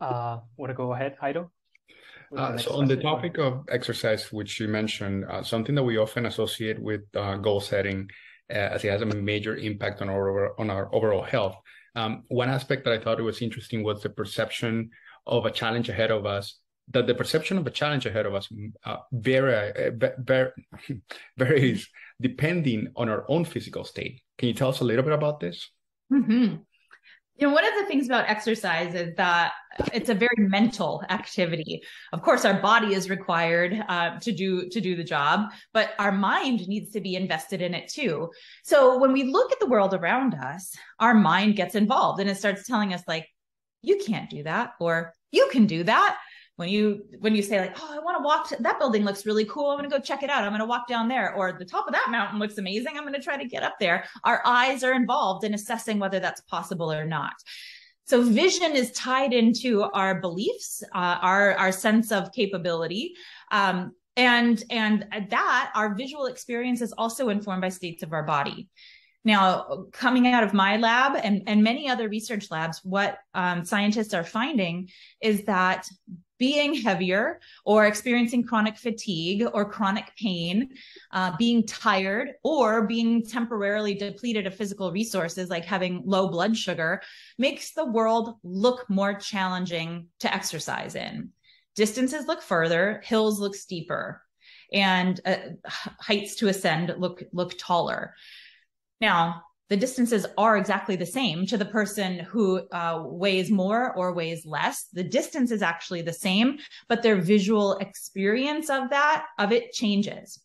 [0.00, 1.50] Uh, want to go ahead, Jairo?
[2.34, 6.24] Uh, so on the topic of exercise, which you mentioned, uh, something that we often
[6.24, 8.08] associate with uh, goal setting
[8.50, 11.56] as it has a major impact on our on our overall health.
[11.96, 14.90] Um, one aspect that I thought it was interesting was the perception
[15.26, 16.58] of a challenge ahead of us.
[16.90, 18.48] That the perception of a challenge ahead of us
[18.84, 20.44] uh, vary, uh,
[21.38, 21.88] varies
[22.20, 24.20] depending on our own physical state.
[24.36, 25.70] Can you tell us a little bit about this?
[26.12, 26.56] Mm-hmm
[27.36, 29.52] you know one of the things about exercise is that
[29.92, 31.82] it's a very mental activity.
[32.12, 36.12] Of course our body is required uh, to do to do the job but our
[36.12, 38.30] mind needs to be invested in it too.
[38.62, 42.36] So when we look at the world around us our mind gets involved and it
[42.36, 43.28] starts telling us like
[43.82, 46.16] you can't do that or you can do that
[46.56, 49.26] when you when you say like oh i want to walk to, that building looks
[49.26, 49.70] really cool.
[49.70, 50.44] I'm going to go check it out.
[50.44, 51.34] I'm going to walk down there.
[51.34, 52.96] Or the top of that mountain looks amazing.
[52.96, 54.04] I'm going to try to get up there.
[54.22, 57.32] Our eyes are involved in assessing whether that's possible or not.
[58.06, 63.14] So vision is tied into our beliefs uh, our our sense of capability
[63.50, 68.68] um, and and that our visual experience is also informed by states of our body.
[69.26, 74.12] Now, coming out of my lab and, and many other research labs, what um, scientists
[74.12, 74.90] are finding
[75.22, 75.88] is that
[76.38, 80.70] being heavier or experiencing chronic fatigue or chronic pain,
[81.12, 87.00] uh, being tired or being temporarily depleted of physical resources like having low blood sugar
[87.38, 91.30] makes the world look more challenging to exercise in.
[91.76, 94.22] Distances look further, hills look steeper,
[94.72, 95.36] and uh,
[96.00, 98.14] heights to ascend look look taller.
[99.00, 104.12] Now, the distances are exactly the same to the person who uh, weighs more or
[104.12, 104.88] weighs less.
[104.92, 110.40] The distance is actually the same, but their visual experience of that, of it changes.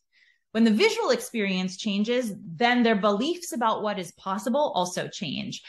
[0.51, 5.61] When the visual experience changes, then their beliefs about what is possible also change.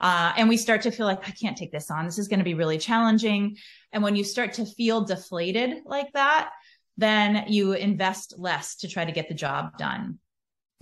[0.00, 2.04] Uh, and we start to feel like, I can't take this on.
[2.04, 3.56] This is going to be really challenging.
[3.90, 6.50] And when you start to feel deflated like that,
[6.96, 10.18] then you invest less to try to get the job done.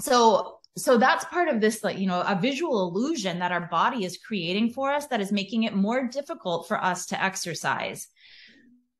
[0.01, 4.05] So so that's part of this like you know a visual illusion that our body
[4.05, 8.09] is creating for us that is making it more difficult for us to exercise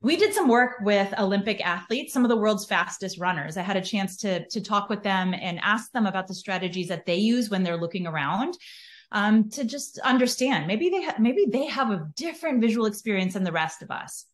[0.03, 3.57] we did some work with Olympic athletes, some of the world's fastest runners.
[3.57, 6.89] I had a chance to, to talk with them and ask them about the strategies
[6.89, 8.57] that they use when they're looking around
[9.11, 10.67] um, to just understand.
[10.67, 14.27] Maybe they ha- maybe they have a different visual experience than the rest of us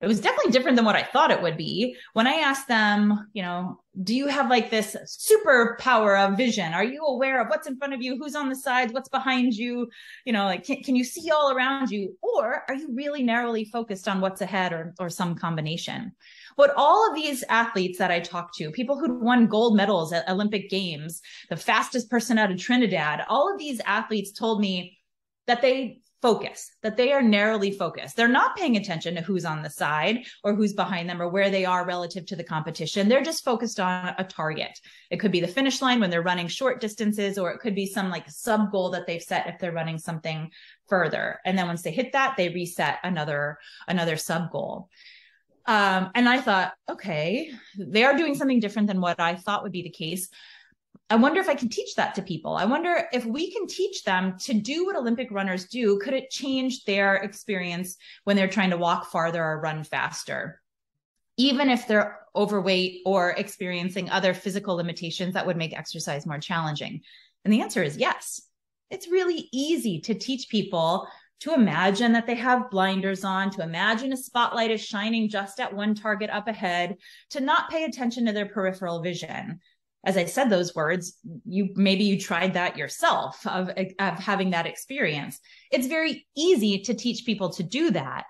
[0.00, 1.96] it was definitely different than what I thought it would be.
[2.12, 6.72] When I asked them, you know, do you have like this super power of vision?
[6.72, 9.54] Are you aware of what's in front of you, who's on the sides, what's behind
[9.54, 9.88] you?
[10.24, 12.16] You know, like can, can you see all around you?
[12.22, 16.12] Or are you really narrowly focused on what's ahead or, or some combination?
[16.54, 20.28] What all of these athletes that I talked to, people who'd won gold medals at
[20.28, 21.20] Olympic Games,
[21.50, 24.96] the fastest person out of Trinidad, all of these athletes told me
[25.48, 28.16] that they focus, that they are narrowly focused.
[28.16, 31.50] They're not paying attention to who's on the side or who's behind them or where
[31.50, 33.08] they are relative to the competition.
[33.08, 34.78] They're just focused on a target.
[35.10, 37.86] It could be the finish line when they're running short distances, or it could be
[37.86, 40.50] some like sub goal that they've set if they're running something
[40.88, 41.38] further.
[41.44, 44.88] And then once they hit that, they reset another, another sub goal.
[45.66, 49.72] Um, and I thought, okay, they are doing something different than what I thought would
[49.72, 50.30] be the case.
[51.10, 52.54] I wonder if I can teach that to people.
[52.54, 55.98] I wonder if we can teach them to do what Olympic runners do.
[55.98, 60.60] Could it change their experience when they're trying to walk farther or run faster?
[61.36, 67.00] Even if they're overweight or experiencing other physical limitations that would make exercise more challenging.
[67.44, 68.42] And the answer is yes.
[68.90, 71.08] It's really easy to teach people
[71.40, 75.72] to imagine that they have blinders on, to imagine a spotlight is shining just at
[75.72, 76.96] one target up ahead,
[77.30, 79.60] to not pay attention to their peripheral vision
[80.04, 84.66] as I said those words, you maybe you tried that yourself of, of having that
[84.66, 85.40] experience.
[85.72, 88.24] It's very easy to teach people to do that.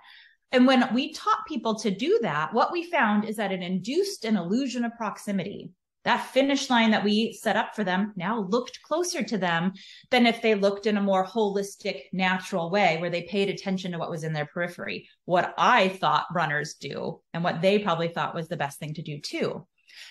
[0.51, 4.25] And when we taught people to do that, what we found is that it induced
[4.25, 5.73] an illusion of proximity.
[6.05, 9.73] That finish line that we set up for them now looked closer to them
[10.11, 13.99] than if they looked in a more holistic, natural way where they paid attention to
[13.99, 18.35] what was in their periphery, what I thought runners do, and what they probably thought
[18.35, 19.67] was the best thing to do too.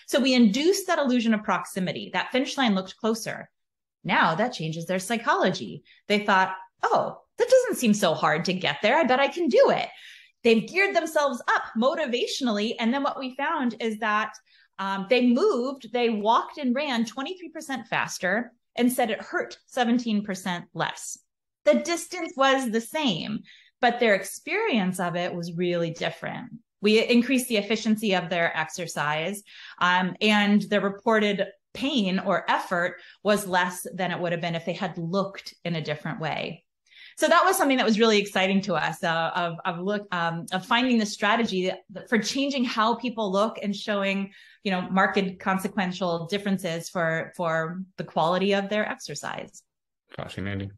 [0.08, 2.10] So we induced that illusion of proximity.
[2.14, 3.50] That finish line looked closer.
[4.04, 5.84] Now that changes their psychology.
[6.08, 8.98] They thought, oh, that doesn't seem so hard to get there.
[8.98, 9.90] I bet I can do it.
[10.44, 12.76] They've geared themselves up motivationally.
[12.80, 14.34] And then what we found is that
[14.80, 21.18] um, they moved, they walked and ran 23% faster and said it hurt 17% less.
[21.66, 23.40] The distance was the same,
[23.82, 26.52] but their experience of it was really different
[26.82, 29.44] we increased the efficiency of their exercise
[29.80, 34.66] um, and the reported pain or effort was less than it would have been if
[34.66, 36.64] they had looked in a different way.
[37.18, 40.46] So that was something that was really exciting to us uh, of, of look um,
[40.52, 41.72] of finding the strategy
[42.08, 44.32] for changing how people look and showing
[44.64, 49.64] you know marked consequential differences for for the quality of their exercise.
[50.16, 50.72] Fascinating.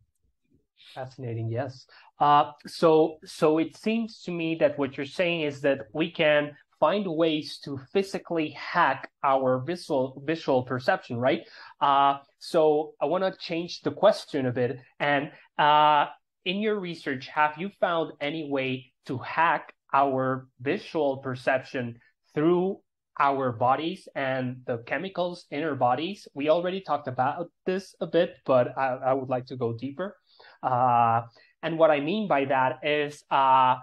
[0.96, 1.86] Fascinating yes
[2.20, 6.52] uh, so, so it seems to me that what you're saying is that we can
[6.80, 11.42] find ways to physically hack our visual visual perception, right?
[11.82, 14.80] Uh, so I want to change the question a bit.
[15.00, 16.08] And uh,
[16.46, 22.00] in your research, have you found any way to hack our visual perception
[22.34, 22.80] through
[23.20, 26.28] our bodies and the chemicals in our bodies?
[26.34, 30.16] We already talked about this a bit, but I, I would like to go deeper.
[30.64, 31.24] Uh,
[31.62, 33.76] and what I mean by that is uh,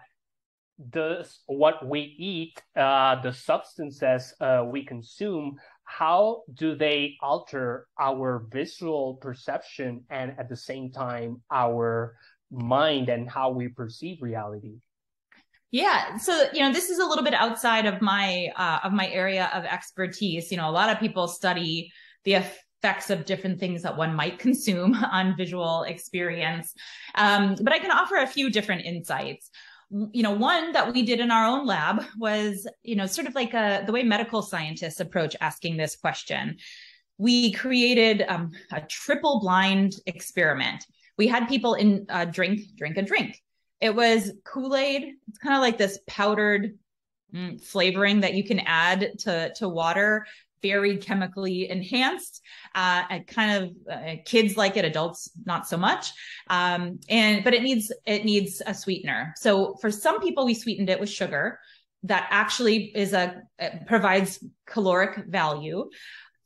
[0.90, 8.46] the what we eat, uh, the substances uh, we consume, how do they alter our
[8.50, 12.16] visual perception and at the same time our
[12.50, 14.74] mind and how we perceive reality?
[15.70, 19.08] Yeah, so you know this is a little bit outside of my uh, of my
[19.08, 20.50] area of expertise.
[20.50, 21.92] You know, a lot of people study
[22.24, 22.34] the
[22.82, 26.74] effects of different things that one might consume on visual experience.
[27.14, 29.50] Um, but I can offer a few different insights.
[29.90, 33.36] You know, one that we did in our own lab was, you know, sort of
[33.36, 36.56] like a, the way medical scientists approach asking this question.
[37.18, 40.84] We created um, a triple blind experiment.
[41.16, 43.40] We had people in uh, drink, drink a drink.
[43.80, 45.14] It was Kool Aid.
[45.28, 46.76] It's kind of like this powdered
[47.34, 50.26] mm, flavoring that you can add to to water
[50.68, 52.42] very chemically enhanced
[52.74, 53.62] uh, kind of
[53.94, 56.04] uh, kids like it adults not so much.
[56.48, 59.34] Um, and but it needs it needs a sweetener.
[59.36, 61.58] So for some people we sweetened it with sugar
[62.02, 63.42] that actually is a
[63.86, 65.78] provides caloric value.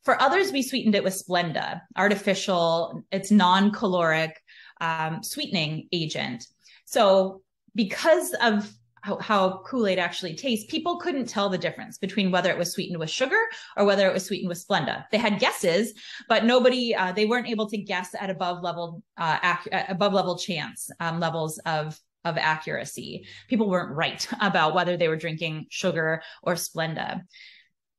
[0.05, 4.33] For others we sweetened it with splenda artificial it's non-caloric
[4.81, 6.47] um, sweetening agent.
[6.85, 7.43] So
[7.75, 12.59] because of how, how Kool-Aid actually tastes, people couldn't tell the difference between whether it
[12.59, 13.39] was sweetened with sugar
[13.77, 15.05] or whether it was sweetened with Splenda.
[15.11, 15.95] They had guesses,
[16.29, 20.39] but nobody, uh, they weren't able to guess at above level, uh, ac- above level
[20.39, 23.25] chance um, levels of of accuracy.
[23.49, 27.23] People weren't right about whether they were drinking sugar or Splenda.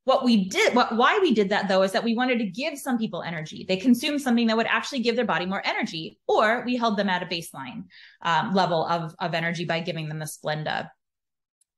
[0.06, 2.78] What we did, what why we did that though, is that we wanted to give
[2.78, 3.66] some people energy.
[3.68, 7.10] They consumed something that would actually give their body more energy, or we held them
[7.10, 7.86] at a baseline
[8.24, 10.90] um, level of, of energy by giving them the Splenda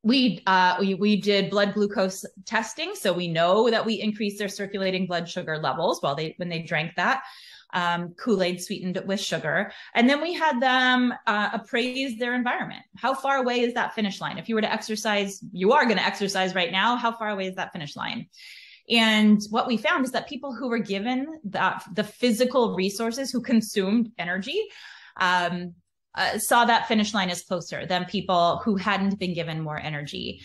[0.04, 4.50] we uh, we we did blood glucose testing, so we know that we increased their
[4.50, 7.24] circulating blood sugar levels while they when they drank that
[7.74, 12.84] um, Kool Aid sweetened with sugar, and then we had them uh, appraise their environment.
[12.96, 14.38] How far away is that finish line?
[14.38, 16.96] If you were to exercise, you are going to exercise right now.
[16.96, 18.28] How far away is that finish line?
[18.90, 23.42] And what we found is that people who were given the, the physical resources, who
[23.42, 24.62] consumed energy,
[25.18, 25.74] um,
[26.16, 30.42] uh, saw that finish line as closer than people who hadn't been given more energy.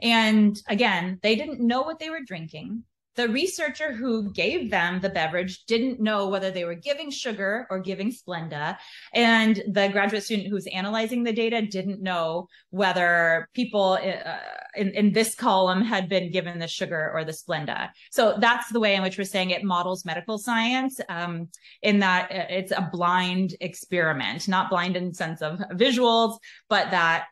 [0.00, 2.84] And again, they didn't know what they were drinking.
[3.18, 7.80] The researcher who gave them the beverage didn't know whether they were giving sugar or
[7.80, 8.76] giving Splenda.
[9.12, 14.36] And the graduate student who's analyzing the data didn't know whether people uh,
[14.76, 17.88] in, in this column had been given the sugar or the Splenda.
[18.12, 21.48] So that's the way in which we're saying it models medical science um,
[21.82, 26.38] in that it's a blind experiment, not blind in the sense of visuals,
[26.68, 27.26] but that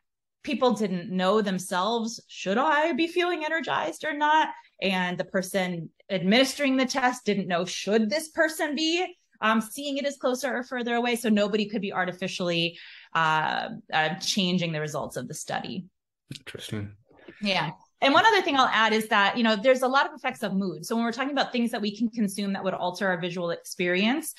[0.47, 4.49] people didn't know themselves should i be feeling energized or not?
[4.81, 9.05] And the person administering the test didn't know should this person be
[9.41, 11.17] um, seeing it as closer or further away?
[11.17, 12.79] So nobody could be artificially
[13.15, 15.87] uh, uh, changing the results of the study.
[16.39, 16.93] Interesting.
[17.43, 17.73] Yeah.
[18.01, 20.43] And one other thing I'll add is that, you know, there's a lot of effects
[20.43, 20.87] of mood.
[20.87, 23.51] So when we're talking about things that we can consume that would alter our visual
[23.51, 24.35] experience,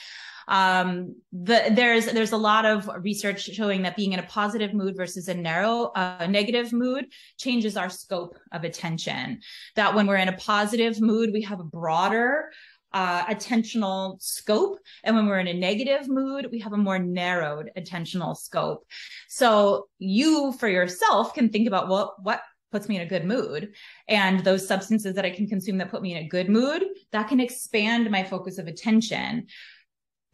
[0.48, 4.96] um, the, there's there's a lot of research showing that being in a positive mood
[4.96, 9.42] versus a narrow uh, negative mood changes our scope of attention.
[9.76, 12.50] That when we're in a positive mood, we have a broader
[12.94, 14.80] uh, attentional scope.
[15.04, 18.88] And when we're in a negative mood, we have a more narrowed attentional scope.
[19.28, 22.42] So you for yourself can think about what, what
[22.72, 23.74] puts me in a good mood
[24.08, 27.28] and those substances that I can consume that put me in a good mood, that
[27.28, 29.48] can expand my focus of attention.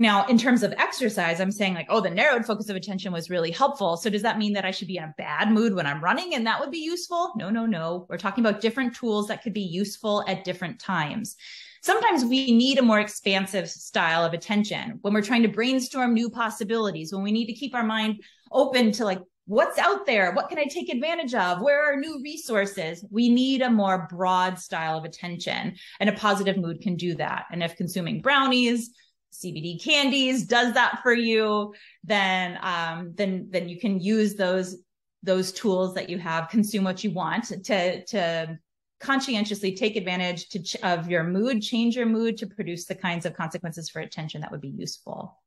[0.04, 3.30] Now, in terms of exercise, I'm saying like, oh, the narrowed focus of attention was
[3.30, 3.96] really helpful.
[3.96, 6.34] So does that mean that I should be in a bad mood when I'm running
[6.36, 7.32] and that would be useful?
[7.38, 8.06] No, no, no.
[8.10, 11.38] We're talking about different tools that could be useful at different times.
[11.82, 16.30] Sometimes we need a more expansive style of attention when we're trying to brainstorm new
[16.30, 20.34] possibilities, when we need to keep our mind open to like, what's out there?
[20.34, 21.62] What can I take advantage of?
[21.62, 23.06] Where are new resources?
[23.10, 27.46] We need a more broad style of attention and a positive mood can do that.
[27.54, 28.92] And if consuming brownies,
[29.34, 31.74] CBD candies does that for you,
[32.04, 34.78] then um, then then you can use those
[35.24, 38.60] those tools that you have, consume what you want to to
[39.00, 43.26] conscientiously take advantage to ch- of your mood, change your mood to produce the kinds
[43.26, 45.38] of consequences for attention that would be useful.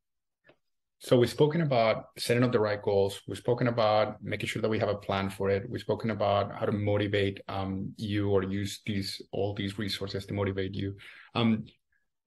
[0.99, 3.21] So we've spoken about setting up the right goals.
[3.29, 5.69] We've spoken about making sure that we have a plan for it.
[5.69, 10.35] We've spoken about how to motivate um, you or use these all these resources to
[10.35, 10.97] motivate you.
[11.35, 11.67] Um,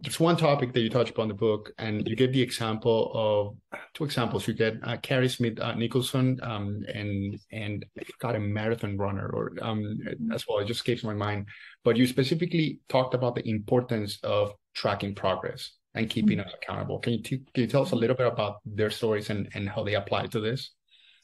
[0.01, 3.79] there's one topic that you touch upon the book, and you give the example of
[3.93, 4.47] two examples.
[4.47, 7.85] You get uh, Carrie Smith uh, Nicholson um, and and
[8.19, 9.99] got a marathon runner, or um,
[10.33, 10.59] as well.
[10.59, 11.47] It just escapes my mind.
[11.83, 16.47] But you specifically talked about the importance of tracking progress and keeping mm-hmm.
[16.47, 16.99] us accountable.
[16.99, 19.67] Can you t- can you tell us a little bit about their stories and and
[19.67, 20.71] how they apply to this?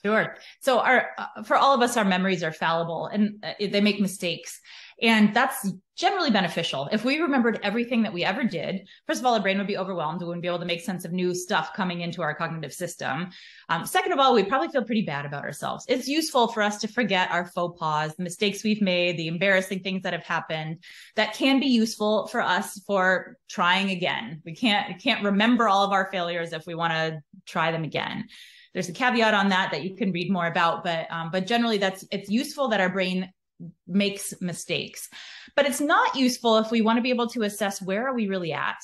[0.04, 0.36] Sure.
[0.60, 4.00] So our uh, for all of us, our memories are fallible and uh, they make
[4.02, 4.60] mistakes.
[5.02, 5.68] And that's
[5.98, 6.90] generally beneficial.
[6.92, 9.78] If we remembered everything that we ever did, first of all, our brain would be
[9.78, 10.20] overwhelmed.
[10.20, 13.30] We wouldn't be able to make sense of new stuff coming into our cognitive system.
[13.70, 15.86] Um, second of all, we'd probably feel pretty bad about ourselves.
[15.88, 19.80] It's useful for us to forget our faux pas, the mistakes we've made, the embarrassing
[19.80, 20.84] things that have happened.
[21.16, 24.42] That can be useful for us for trying again.
[24.46, 27.84] We can't, we can't remember all of our failures if we want to try them
[27.84, 28.26] again
[28.74, 31.78] there's a caveat on that that you can read more about but um, but generally
[31.78, 33.32] that's it's useful that our brain
[33.88, 35.10] makes mistakes.
[35.56, 38.28] But it's not useful if we want to be able to assess where are we
[38.28, 38.78] really at?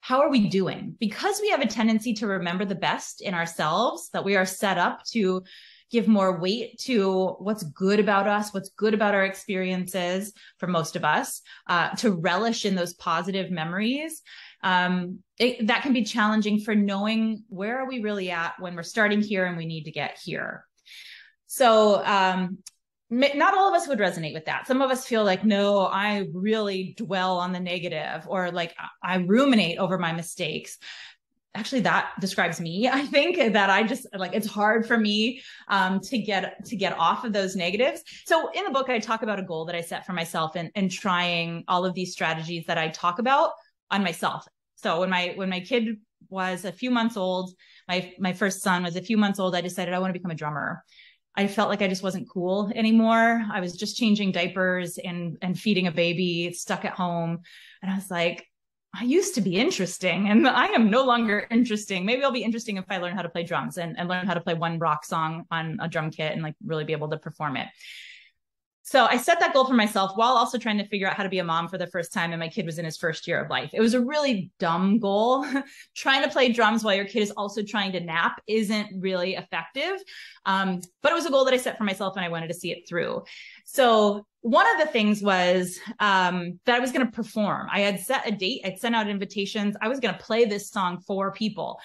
[0.00, 0.96] How are we doing?
[0.98, 4.78] Because we have a tendency to remember the best in ourselves, that we are set
[4.78, 5.42] up to
[5.90, 10.96] give more weight to what's good about us, what's good about our experiences for most
[10.96, 14.22] of us, uh, to relish in those positive memories.
[14.62, 18.82] Um, it, that can be challenging for knowing where are we really at when we're
[18.82, 20.64] starting here and we need to get here.
[21.46, 22.58] So um,
[23.10, 24.66] not all of us would resonate with that.
[24.66, 29.16] Some of us feel like, no, I really dwell on the negative or like I
[29.16, 30.78] ruminate over my mistakes.
[31.54, 32.86] Actually, that describes me.
[32.92, 36.98] I think that I just like it's hard for me um, to get to get
[36.98, 38.02] off of those negatives.
[38.26, 40.70] So in the book, I talk about a goal that I set for myself and,
[40.74, 43.52] and trying all of these strategies that I talk about
[43.90, 44.46] on myself.
[44.76, 45.96] So when my when my kid
[46.28, 47.54] was a few months old,
[47.88, 50.30] my my first son was a few months old, I decided I want to become
[50.30, 50.84] a drummer.
[51.36, 53.44] I felt like I just wasn't cool anymore.
[53.52, 57.40] I was just changing diapers and and feeding a baby, stuck at home,
[57.82, 58.46] and I was like,
[58.94, 62.04] I used to be interesting and I am no longer interesting.
[62.04, 64.34] Maybe I'll be interesting if I learn how to play drums and, and learn how
[64.34, 67.18] to play one rock song on a drum kit and like really be able to
[67.18, 67.68] perform it.
[68.90, 71.28] So I set that goal for myself while also trying to figure out how to
[71.28, 72.32] be a mom for the first time.
[72.32, 73.68] And my kid was in his first year of life.
[73.74, 75.46] It was a really dumb goal.
[75.94, 80.02] trying to play drums while your kid is also trying to nap isn't really effective.
[80.46, 82.54] Um, but it was a goal that I set for myself and I wanted to
[82.54, 83.24] see it through.
[83.66, 87.68] So one of the things was um, that I was going to perform.
[87.70, 88.62] I had set a date.
[88.64, 89.76] I'd sent out invitations.
[89.82, 91.78] I was going to play this song for people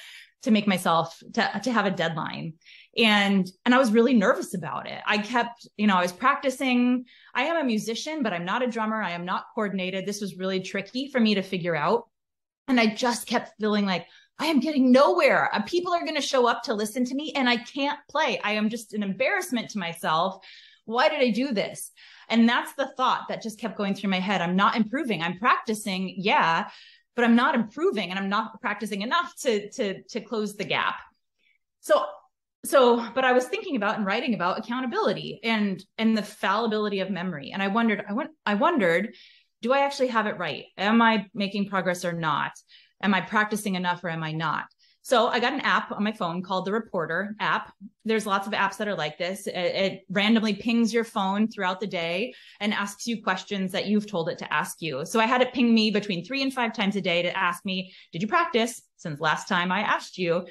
[0.43, 2.53] to make myself to, to have a deadline
[2.97, 5.01] and and i was really nervous about it.
[5.05, 7.05] I kept you know i was practicing.
[7.33, 9.01] I am a musician but i'm not a drummer.
[9.01, 10.05] I am not coordinated.
[10.05, 12.07] This was really tricky for me to figure out.
[12.67, 14.07] And i just kept feeling like
[14.39, 15.53] i am getting nowhere.
[15.53, 18.39] Uh, people are going to show up to listen to me and i can't play.
[18.43, 20.45] I am just an embarrassment to myself.
[20.85, 21.91] Why did i do this?
[22.29, 24.41] And that's the thought that just kept going through my head.
[24.41, 25.21] I'm not improving.
[25.21, 26.69] I'm practicing yeah
[27.15, 30.95] but i'm not improving and i'm not practicing enough to to to close the gap.
[31.81, 32.05] So
[32.65, 37.09] so but i was thinking about and writing about accountability and and the fallibility of
[37.09, 37.51] memory.
[37.51, 39.15] And i wondered i went i wondered
[39.61, 40.65] do i actually have it right?
[40.77, 42.51] Am i making progress or not?
[43.01, 44.65] Am i practicing enough or am i not?
[45.01, 47.73] So i got an app on my phone called the reporter app.
[48.05, 49.47] There's lots of apps that are like this.
[49.47, 54.07] It, it randomly pings your phone throughout the day and asks you questions that you've
[54.07, 55.05] told it to ask you.
[55.05, 57.65] So i had it ping me between three and five times a day to ask
[57.65, 60.45] me did you practice since last time i asked you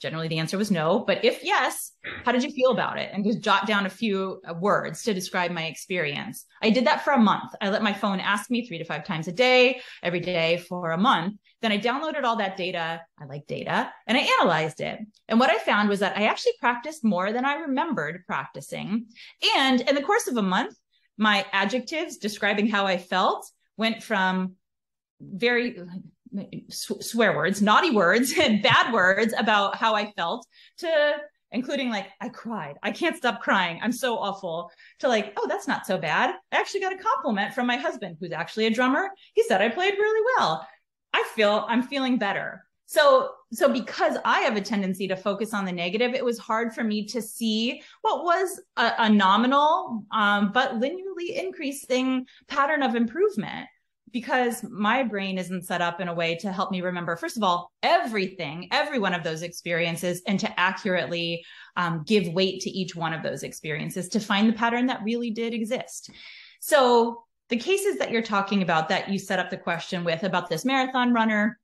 [0.00, 1.04] Generally, the answer was no.
[1.06, 1.92] But if yes,
[2.24, 3.10] how did you feel about it?
[3.12, 6.46] And just jot down a few uh, words to describe my experience.
[6.62, 7.52] I did that for a month.
[7.60, 10.92] I let my phone ask me three to five times a day, every day for
[10.92, 11.36] a month.
[11.60, 13.02] Then I downloaded all that data.
[13.20, 14.98] I like data and I analyzed it.
[15.28, 19.06] And what I found was that I actually practiced more than I remembered practicing.
[19.56, 20.74] And in the course of a month,
[21.18, 23.46] my adjectives describing how I felt
[23.76, 24.54] went from
[25.20, 25.76] very
[26.68, 30.46] swear words, naughty words, and bad words about how I felt
[30.78, 31.16] to
[31.52, 32.76] including like, I cried.
[32.82, 33.80] I can't stop crying.
[33.82, 34.70] I'm so awful
[35.00, 36.34] to like, oh, that's not so bad.
[36.52, 39.10] I actually got a compliment from my husband, who's actually a drummer.
[39.34, 40.66] He said I played really well.
[41.12, 42.64] I feel I'm feeling better.
[42.86, 46.72] So, so because I have a tendency to focus on the negative, it was hard
[46.72, 52.96] for me to see what was a, a nominal, um, but linearly increasing pattern of
[52.96, 53.68] improvement
[54.12, 57.42] because my brain isn't set up in a way to help me remember, first of
[57.42, 61.44] all, everything, every one of those experiences, and to accurately
[61.76, 65.30] um, give weight to each one of those experiences to find the pattern that really
[65.30, 66.10] did exist.
[66.60, 70.48] So, the cases that you're talking about that you set up the question with about
[70.48, 71.58] this marathon runner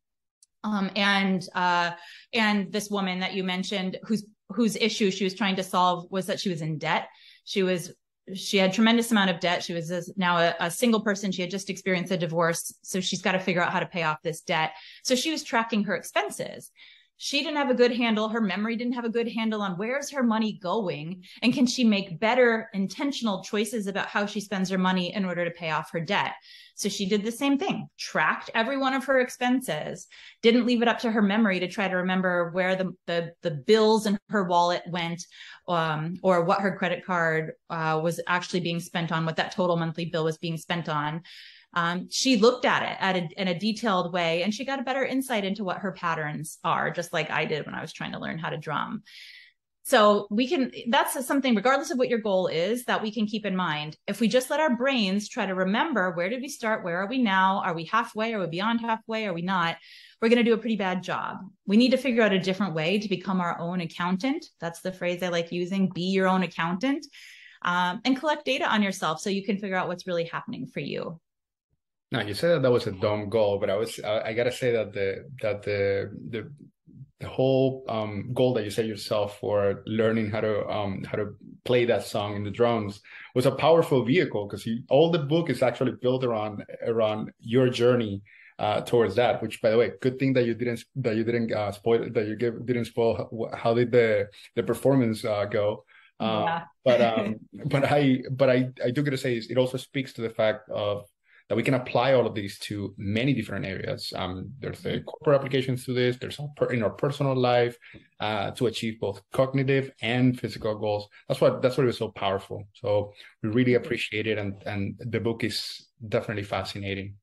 [0.64, 1.92] um, and uh,
[2.32, 6.26] and this woman that you mentioned whose whose issue she was trying to solve was
[6.26, 7.08] that she was in debt
[7.44, 7.92] she was
[8.34, 9.62] she had tremendous amount of debt.
[9.62, 11.30] She was a, now a, a, single person.
[11.30, 12.74] She had just experienced a divorce.
[12.82, 14.72] So she's got to figure out how to pay off this debt.
[15.04, 16.70] So she was tracking her expenses.
[17.18, 18.28] She didn't have a good handle.
[18.28, 21.82] Her memory didn't have a good handle on where's her money going and can she
[21.82, 25.90] make better intentional choices about how she spends her money in order to pay off
[25.92, 26.34] her debt.
[26.74, 30.08] So she did the same thing, tracked every one of her expenses,
[30.42, 33.52] didn't leave it up to her memory to try to remember where the, the, the
[33.52, 35.24] bills in her wallet went,
[35.68, 39.78] um, or what her credit card uh, was actually being spent on, what that total
[39.78, 41.22] monthly bill was being spent on.
[41.74, 44.84] Um, she looked at it at a, in a detailed way and she got a
[44.84, 48.12] better insight into what her patterns are, just like I did when I was trying
[48.12, 49.02] to learn how to drum.
[49.86, 53.46] So we can, that's something, regardless of what your goal is, that we can keep
[53.46, 53.96] in mind.
[54.08, 56.82] If we just let our brains try to remember where did we start?
[56.82, 57.62] Where are we now?
[57.64, 58.34] Are we halfway?
[58.34, 59.26] Are we beyond halfway?
[59.26, 59.76] Are we not?
[60.20, 61.36] We're going to do a pretty bad job.
[61.66, 64.46] We need to figure out a different way to become our own accountant.
[64.60, 67.06] That's the phrase I like using be your own accountant
[67.62, 70.80] um, and collect data on yourself so you can figure out what's really happening for
[70.80, 71.20] you.
[72.12, 74.52] No, you said that that was a dumb goal, but I was I, I gotta
[74.52, 76.50] say that the that the the
[77.20, 81.34] the whole um, goal that you set yourself for learning how to um, how to
[81.64, 83.00] play that song in the drums
[83.34, 88.22] was a powerful vehicle because all the book is actually built around around your journey
[88.58, 89.42] uh, towards that.
[89.42, 92.26] Which, by the way, good thing that you didn't that you didn't uh, spoil that
[92.26, 93.50] you give, didn't spoil.
[93.54, 95.84] How did the the performance uh, go?
[96.20, 96.62] Uh, yeah.
[96.84, 97.36] but um,
[97.66, 101.06] but I but I I do gotta say it also speaks to the fact of
[101.48, 104.12] that we can apply all of these to many different areas.
[104.16, 106.16] Um, there's the corporate applications to this.
[106.16, 106.40] There's
[106.70, 107.76] in our personal life
[108.18, 111.08] uh, to achieve both cognitive and physical goals.
[111.28, 112.64] That's what that's what it was so powerful.
[112.74, 117.14] So we really appreciate it, and and the book is definitely fascinating.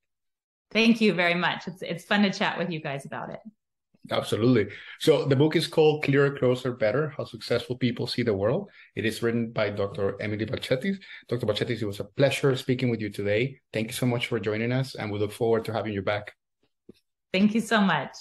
[0.71, 1.67] Thank you very much.
[1.67, 3.39] It's it's fun to chat with you guys about it.
[4.11, 4.67] Absolutely.
[4.99, 8.69] So the book is called Clearer, Closer, Better How Successful People See the World.
[8.95, 10.21] It is written by Dr.
[10.21, 10.97] Emily Balcetis.
[11.29, 11.45] Dr.
[11.45, 13.59] Balcetis, it was a pleasure speaking with you today.
[13.71, 16.33] Thank you so much for joining us, and we look forward to having you back.
[17.31, 18.15] Thank you so much.